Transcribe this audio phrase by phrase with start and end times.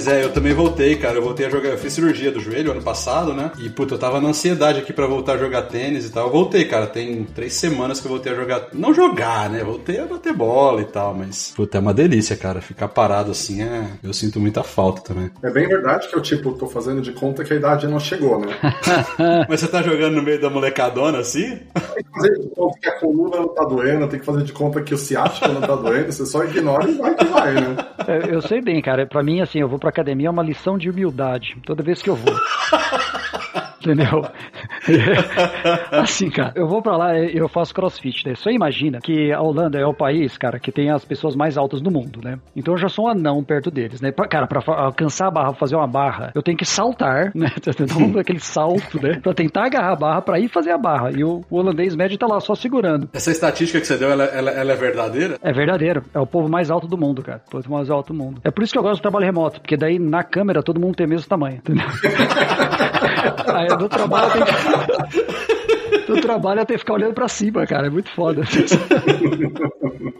[0.00, 1.18] Mas é, eu também voltei, cara.
[1.18, 1.68] Eu voltei a jogar.
[1.68, 3.50] Eu fiz cirurgia do joelho ano passado, né?
[3.58, 6.28] E, puta, eu tava na ansiedade aqui pra voltar a jogar tênis e tal.
[6.28, 6.86] Eu voltei, cara.
[6.86, 8.68] Tem três semanas que eu voltei a jogar.
[8.72, 9.62] Não jogar, né?
[9.62, 12.62] Voltei a bater bola e tal, mas, puta, é uma delícia, cara.
[12.62, 13.90] Ficar parado assim é.
[14.02, 15.30] Eu sinto muita falta também.
[15.42, 18.40] É bem verdade que eu, tipo, tô fazendo de conta que a idade não chegou,
[18.40, 18.56] né?
[19.50, 21.58] mas você tá jogando no meio da molecadona assim?
[21.94, 24.52] Tem que fazer de conta que a coluna não tá doendo, tem que fazer de
[24.54, 26.10] conta que o ciático não tá doendo.
[26.10, 27.76] Você só ignora e vai que vai, né?
[28.08, 29.06] Eu, eu sei bem, cara.
[29.06, 31.56] Pra mim, assim, eu vou pra academia é uma lição de humildade.
[31.64, 32.34] Toda vez que eu vou.
[33.80, 34.22] Entendeu?
[35.90, 38.34] assim, cara, eu vou pra lá e eu faço crossfit, né?
[38.34, 41.80] Só imagina que a Holanda é o país, cara, que tem as pessoas mais altas
[41.80, 42.38] do mundo, né?
[42.54, 44.12] Então eu já sou um anão perto deles, né?
[44.12, 47.50] Pra, cara, pra alcançar a barra, fazer uma barra, eu tenho que saltar, né?
[48.12, 49.18] Dar aquele salto, né?
[49.22, 51.10] Pra tentar agarrar a barra pra ir fazer a barra.
[51.12, 53.08] E o, o holandês médio tá lá só segurando.
[53.12, 55.38] Essa estatística que você deu, ela, ela, ela é verdadeira?
[55.42, 56.04] É verdadeiro.
[56.14, 57.42] É o povo mais alto do mundo, cara.
[57.46, 58.40] O povo mais alto do mundo.
[58.44, 60.94] É por isso que eu gosto do trabalho remoto, porque daí na câmera todo mundo
[60.94, 61.86] tem o mesmo tamanho, entendeu?
[63.54, 66.12] Aí no trabalho tem que...
[66.12, 67.86] no trabalho até ficar olhando pra cima, cara.
[67.86, 68.42] É muito foda.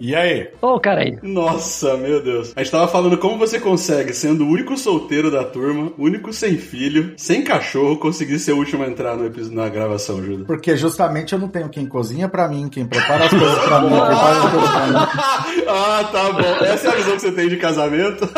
[0.00, 0.48] E aí?
[0.62, 1.18] Ô, oh, cara aí.
[1.22, 2.54] Nossa, meu Deus.
[2.56, 6.56] A gente tava falando como você consegue, sendo o único solteiro da turma, único sem
[6.56, 10.46] filho, sem cachorro, conseguir ser o último a entrar no episódio, na gravação, Júlio.
[10.46, 13.90] Porque justamente eu não tenho quem cozinha pra mim, quem prepara as coisas pra mim,
[13.90, 14.94] quem faz as coisas pra mim.
[15.68, 16.64] ah, tá bom.
[16.64, 18.26] Essa é a visão que você tem de casamento?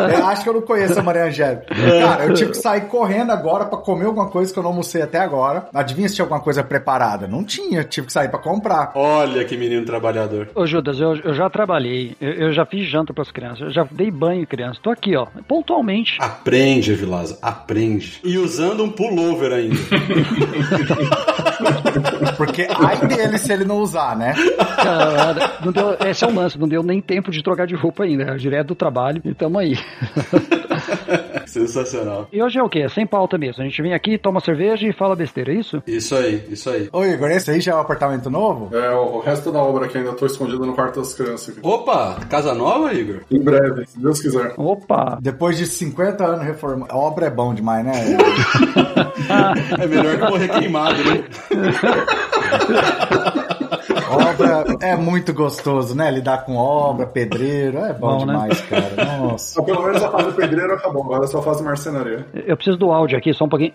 [0.20, 1.66] Eu acho que eu não conheço a Maria Angélica.
[1.74, 5.02] Cara, eu tive que sair correndo agora pra comer alguma coisa que eu não almocei
[5.02, 5.68] até agora.
[5.74, 7.26] Adivinha se tinha alguma coisa preparada?
[7.26, 8.92] Não tinha, tive que sair pra comprar.
[8.94, 10.48] Olha que menino trabalhador.
[10.54, 13.86] Ô, Judas, eu, eu já trabalhei, eu, eu, já fiz janta pras crianças, eu já
[13.90, 14.78] dei banho em crianças.
[14.78, 16.16] Tô aqui, ó, pontualmente.
[16.20, 18.20] Aprende, Vilaza, aprende.
[18.24, 19.76] E usando um pullover ainda.
[22.40, 24.34] Porque ai dele se ele não usar, né?
[24.76, 28.04] Cara, não deu, esse é o lance, não deu nem tempo de trocar de roupa
[28.04, 28.34] ainda.
[28.38, 29.76] Direto do trabalho e tamo aí.
[31.50, 32.28] Sensacional.
[32.32, 32.88] E hoje é o quê?
[32.88, 33.62] Sem pauta mesmo.
[33.62, 35.82] A gente vem aqui, toma cerveja e fala besteira, é isso?
[35.86, 36.88] Isso aí, isso aí.
[36.92, 38.74] Ô Igor, esse aí já é um apartamento novo?
[38.74, 41.58] É, o, o resto da obra que ainda tô escondido no quarto das crianças.
[41.58, 41.66] Aqui.
[41.66, 43.22] Opa, casa nova, Igor?
[43.30, 44.54] Em breve, se Deus quiser.
[44.56, 45.18] Opa!
[45.20, 46.92] Depois de 50 anos reformando.
[46.92, 47.92] A obra é bom demais, né?
[49.80, 51.24] é melhor que morrer queimado, né?
[54.42, 56.10] obra é muito gostoso, né?
[56.10, 58.32] Lidar com obra, pedreiro, é bom, bom né?
[58.32, 58.66] demais, né?
[58.68, 59.04] cara.
[59.18, 59.62] Nossa.
[59.62, 62.26] Pelo menos a fase pedreiro acabou, agora só faz marcenaria.
[62.34, 63.72] Eu preciso do áudio aqui, só um pouquinho.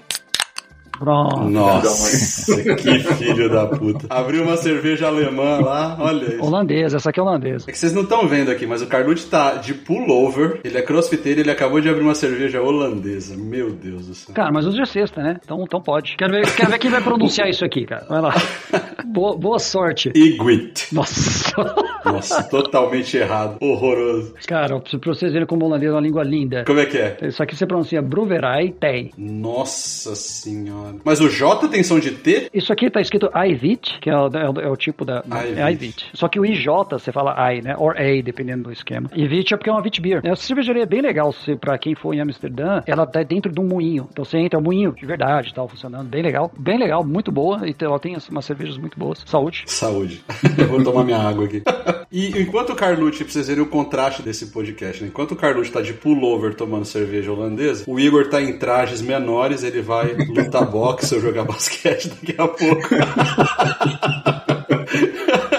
[0.97, 1.43] Pronto.
[1.49, 4.07] Nossa, que filho da puta.
[4.09, 6.43] Abriu uma cerveja alemã lá, olha isso.
[6.43, 7.65] Holandesa, essa aqui é holandesa.
[7.67, 10.81] É que vocês não estão vendo aqui, mas o Carlucci tá de pullover, ele é
[10.81, 13.35] crossfiteiro ele acabou de abrir uma cerveja holandesa.
[13.35, 14.33] Meu Deus do céu.
[14.33, 15.39] Cara, mas hoje é sexta, né?
[15.43, 16.15] Então, então pode.
[16.17, 18.05] Quero ver, quero ver quem vai pronunciar isso aqui, cara.
[18.07, 18.33] Vai lá.
[19.05, 20.11] Boa, boa sorte.
[20.13, 20.93] Iguit.
[20.93, 21.55] Nossa.
[22.03, 23.57] Nossa, totalmente errado.
[23.61, 24.33] Horroroso.
[24.45, 26.65] Cara, pra vocês verem como o holandês é uma língua linda.
[26.65, 27.17] Como é que é?
[27.21, 29.11] Isso aqui você pronuncia Bruverai Tei.
[29.17, 30.84] Nossa senhora.
[31.03, 32.49] Mas o J tem som de T?
[32.53, 35.23] Isso aqui tá escrito Ivit, que é o, é o, é o tipo da.
[35.57, 36.09] É Ivit.
[36.13, 37.75] Só que o IJ você fala I, né?
[37.77, 39.09] Or A, dependendo do esquema.
[39.15, 40.21] Ivit é porque é uma Vit Beer.
[40.23, 42.81] Essa cervejaria é bem legal se, pra quem for em Amsterdã.
[42.85, 44.07] Ela tá dentro de um moinho.
[44.11, 46.07] Então você entra, é um moinho de verdade tal, funcionando.
[46.07, 46.51] Bem legal.
[46.57, 47.67] Bem legal, muito boa.
[47.67, 49.23] E ela tem umas cervejas muito boas.
[49.25, 49.63] Saúde.
[49.67, 50.23] Saúde.
[50.57, 51.63] Eu vou tomar minha água aqui.
[52.11, 55.09] E enquanto o Carlucci, pra vocês verem o contraste desse podcast, né?
[55.09, 59.63] enquanto o Carlucci tá de pullover tomando cerveja holandesa, o Igor tá em trajes menores,
[59.63, 62.89] ele vai lutar boxe ou jogar basquete daqui a pouco.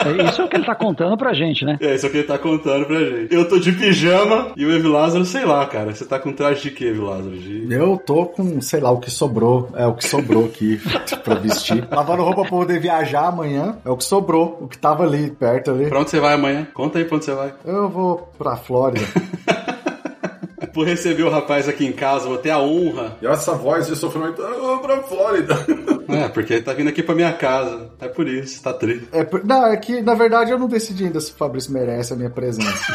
[0.04, 1.78] É isso é o que ele tá contando pra gente, né?
[1.80, 3.34] É, isso é o que ele tá contando pra gente.
[3.34, 5.94] Eu tô de pijama e o Evi Lázaro, sei lá, cara.
[5.94, 7.36] Você tá com traje de quê, Evi Lázaro?
[7.36, 7.72] De...
[7.72, 9.70] Eu tô com, sei lá, o que sobrou.
[9.74, 10.78] É o que sobrou aqui
[11.24, 11.88] pra vestir.
[11.90, 13.78] Lavando roupa pra poder viajar amanhã.
[13.84, 14.58] É o que sobrou.
[14.60, 15.88] O que tava ali, perto ali.
[15.88, 16.68] Pra onde você vai amanhã?
[16.74, 17.54] Conta aí pra onde você vai.
[17.64, 19.00] Eu vou pra Flórida.
[20.76, 23.16] por receber o rapaz aqui em casa, vou ter a honra.
[23.22, 25.56] E essa voz de sofrimento, eu vou pra Flórida.
[26.06, 27.90] É, porque ele tá vindo aqui pra minha casa.
[27.98, 29.08] É por isso, tá triste.
[29.10, 32.16] É, não, é que na verdade eu não decidi ainda se o Fabrício merece a
[32.16, 32.68] minha presença.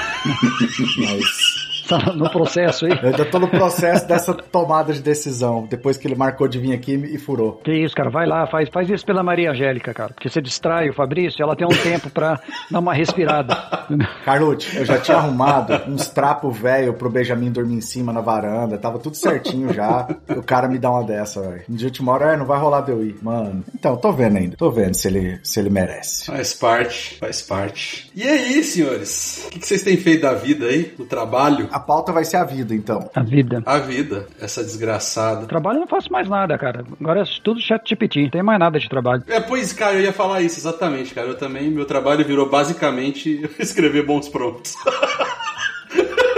[0.96, 1.51] Mas
[2.00, 2.92] tá no processo aí?
[3.02, 6.74] Eu ainda tô no processo dessa tomada de decisão, depois que ele marcou de vir
[6.74, 7.54] aqui e furou.
[7.64, 10.90] Que isso, cara, vai lá, faz, faz isso pela Maria Angélica, cara, porque você distrai
[10.90, 12.40] o Fabrício, ela tem um tempo pra
[12.70, 13.56] dar uma respirada.
[14.24, 18.78] Carlucci, eu já tinha arrumado uns trapos velho pro Benjamin dormir em cima na varanda,
[18.78, 21.64] tava tudo certinho já, o cara me dá uma dessa, velho.
[21.68, 23.64] De última hora, é, não vai rolar de eu ir, mano.
[23.74, 26.26] Então, tô vendo ainda, tô vendo se ele, se ele merece.
[26.26, 28.12] Faz parte, faz parte.
[28.16, 29.46] E aí, senhores?
[29.48, 31.68] O que, que vocês têm feito da vida aí, do trabalho?
[31.72, 33.10] A pauta vai ser a vida, então.
[33.14, 33.62] A vida.
[33.66, 35.46] A vida, essa desgraçada.
[35.48, 36.86] Trabalho eu não faço mais nada, cara.
[37.00, 39.24] Agora é tudo chat GPT, não tem mais nada de trabalho.
[39.28, 41.28] É, pois, cara, eu ia falar isso, exatamente, cara.
[41.28, 44.76] Eu também, meu trabalho virou basicamente escrever bons prompts.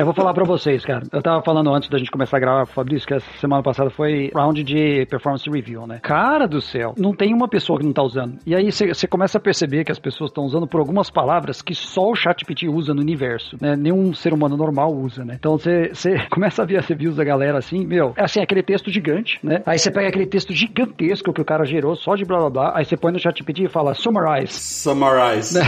[0.00, 1.02] Eu vou falar pra vocês, cara.
[1.12, 4.30] Eu tava falando antes da gente começar a gravar, Fabrício, que essa semana passada foi
[4.34, 6.00] round de performance review, né?
[6.02, 8.38] Cara do céu, não tem uma pessoa que não tá usando.
[8.46, 11.74] E aí você começa a perceber que as pessoas estão usando por algumas palavras que
[11.74, 13.76] só o ChatGPT usa no universo, né?
[13.76, 15.36] Nenhum ser humano normal usa, né?
[15.38, 15.92] Então você
[16.32, 19.62] começa a ver as reviews da galera assim, meu, é assim, aquele texto gigante, né?
[19.66, 22.72] Aí você pega aquele texto gigantesco que o cara gerou só de blá blá blá,
[22.74, 24.54] aí você põe no ChatGPT e fala summarize.
[24.54, 25.58] Summarize.
[25.58, 25.66] Né?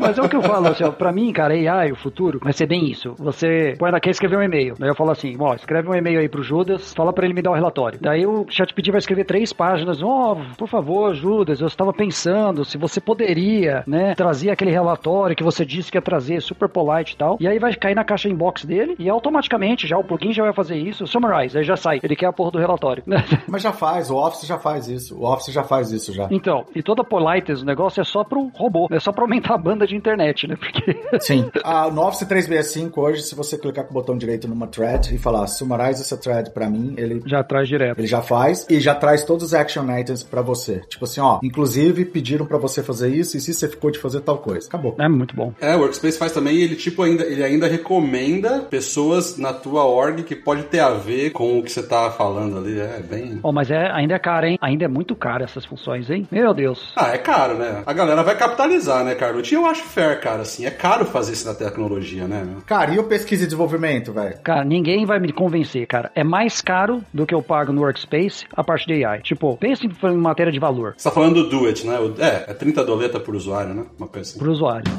[0.00, 2.54] Mas é o que eu falo, assim, ó, pra mim, cara, AI, o futuro, vai
[2.54, 3.14] ser bem isso.
[3.18, 4.74] Você põe lá, quer escrever um e-mail.
[4.78, 7.42] Daí eu falo assim, ó, escreve um e-mail aí pro Judas, fala pra ele me
[7.42, 7.98] dar o um relatório.
[8.00, 12.64] Daí o ChatGPT vai escrever três páginas, ó, oh, por favor, Judas, eu estava pensando
[12.64, 17.12] se você poderia, né, trazer aquele relatório que você disse que ia trazer, super polite
[17.12, 17.36] e tal.
[17.38, 20.54] E aí vai cair na caixa inbox dele e automaticamente já o plugin já vai
[20.54, 22.00] fazer isso, summarize, aí já sai.
[22.02, 23.02] Ele quer a porra do relatório.
[23.46, 25.18] Mas já faz, o Office já faz isso.
[25.18, 26.28] O Office já faz isso já.
[26.30, 29.58] Então, e toda politeness, o negócio é só pro robô, é só pra aumentar a
[29.58, 30.56] banda de internet, né?
[30.56, 31.00] Porque...
[31.20, 31.50] Sim.
[31.64, 35.18] Ah, no Office 365, hoje, se você clicar com o botão direito numa thread e
[35.18, 37.98] falar summarize essa thread pra mim, ele já traz direto.
[37.98, 40.80] Ele já faz e já traz todos os action items pra você.
[40.88, 44.20] Tipo assim, ó, inclusive pediram pra você fazer isso e se você ficou de fazer
[44.20, 44.68] tal coisa.
[44.68, 44.94] Acabou.
[44.98, 45.52] É muito bom.
[45.60, 49.84] É, o Workspace faz também e ele tipo ainda, ele ainda recomenda pessoas na tua
[49.84, 52.80] org que pode ter a ver com o que você tá falando ali.
[52.80, 53.40] É bem.
[53.42, 54.58] Oh, mas é, ainda é caro, hein?
[54.60, 56.26] Ainda é muito caro essas funções, hein?
[56.30, 56.92] Meu Deus.
[56.96, 57.82] Ah, é caro, né?
[57.86, 59.54] A galera vai capitalizar, né, Carlucci?
[59.54, 60.64] Eu acho fair, cara, assim.
[60.66, 62.46] É caro fazer isso na tecnologia, né?
[62.66, 64.38] Cara, e o pesquisa e desenvolvimento, velho?
[64.42, 66.10] Cara, ninguém vai me convencer, cara.
[66.14, 69.22] É mais caro do que eu pago no Workspace a parte de AI.
[69.22, 70.94] Tipo, pense em matéria de valor.
[70.96, 71.96] Você tá falando do do it, né?
[72.18, 73.84] É, é 30 doleta por usuário, né?
[73.98, 74.38] Uma coisa assim.
[74.38, 74.90] Por usuário.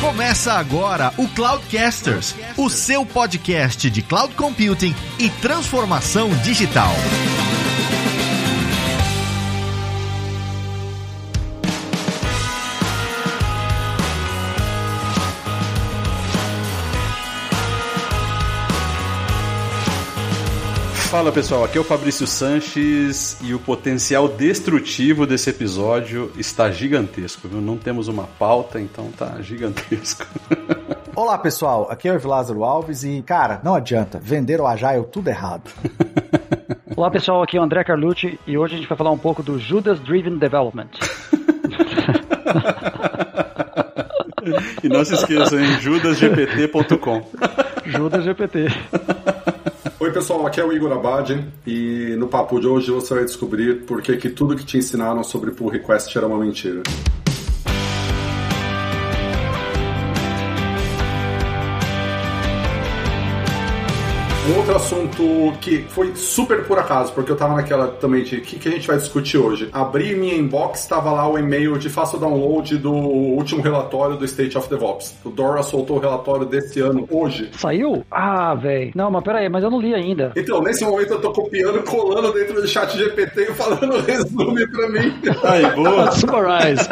[0.00, 6.92] Começa agora o Cloudcasters, o seu podcast de cloud computing e transformação digital.
[21.10, 27.48] Fala pessoal, aqui é o Fabrício Sanches e o potencial destrutivo desse episódio está gigantesco,
[27.48, 27.60] viu?
[27.60, 30.24] Não temos uma pauta, então tá gigantesco.
[31.16, 35.26] Olá pessoal, aqui é o Lázaro Alves e, cara, não adianta, vender o Agile tudo
[35.26, 35.68] errado.
[36.94, 39.42] Olá pessoal, aqui é o André Carlucci e hoje a gente vai falar um pouco
[39.42, 40.90] do Judas Driven Development.
[44.84, 47.28] e não se esqueçam em judasgpt.com.
[47.84, 48.68] Judasgpt.
[50.00, 53.82] Oi pessoal, aqui é o Igor Abad e no papo de hoje você vai descobrir
[53.82, 56.82] por que, tudo que te ensinaram sobre pull request era uma mentira.
[64.48, 68.40] Um outro assunto que foi super por acaso, porque eu tava naquela também de o
[68.40, 69.68] que, que a gente vai discutir hoje.
[69.70, 74.24] Abri minha inbox, tava lá o e-mail de faça o download do último relatório do
[74.24, 75.14] State of DevOps.
[75.24, 77.50] O Dora soltou o relatório desse ano hoje.
[77.52, 78.02] Saiu?
[78.10, 78.92] Ah, velho.
[78.94, 80.32] Não, mas peraí, mas eu não li ainda.
[80.34, 84.88] Então, nesse momento eu tô copiando, colando dentro do chat GPT e falando resume pra
[84.88, 85.14] mim.
[85.44, 86.10] Aí, boa.
[86.16, 86.88] Summarize.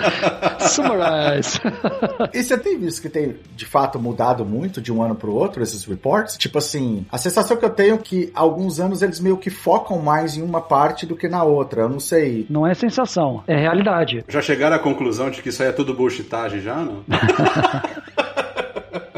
[0.68, 1.60] Summarize.
[2.34, 5.62] e você tem visto que tem, de fato, mudado muito de um ano pro outro
[5.62, 6.36] esses reports?
[6.36, 9.50] Tipo assim, a sensação que eu tenho é que há alguns anos eles meio que
[9.50, 11.82] focam mais em uma parte do que na outra.
[11.82, 12.46] Eu não sei.
[12.48, 14.24] Não é sensação, é realidade.
[14.28, 17.04] Já chegaram à conclusão de que isso aí é tudo bullshitagem já, não?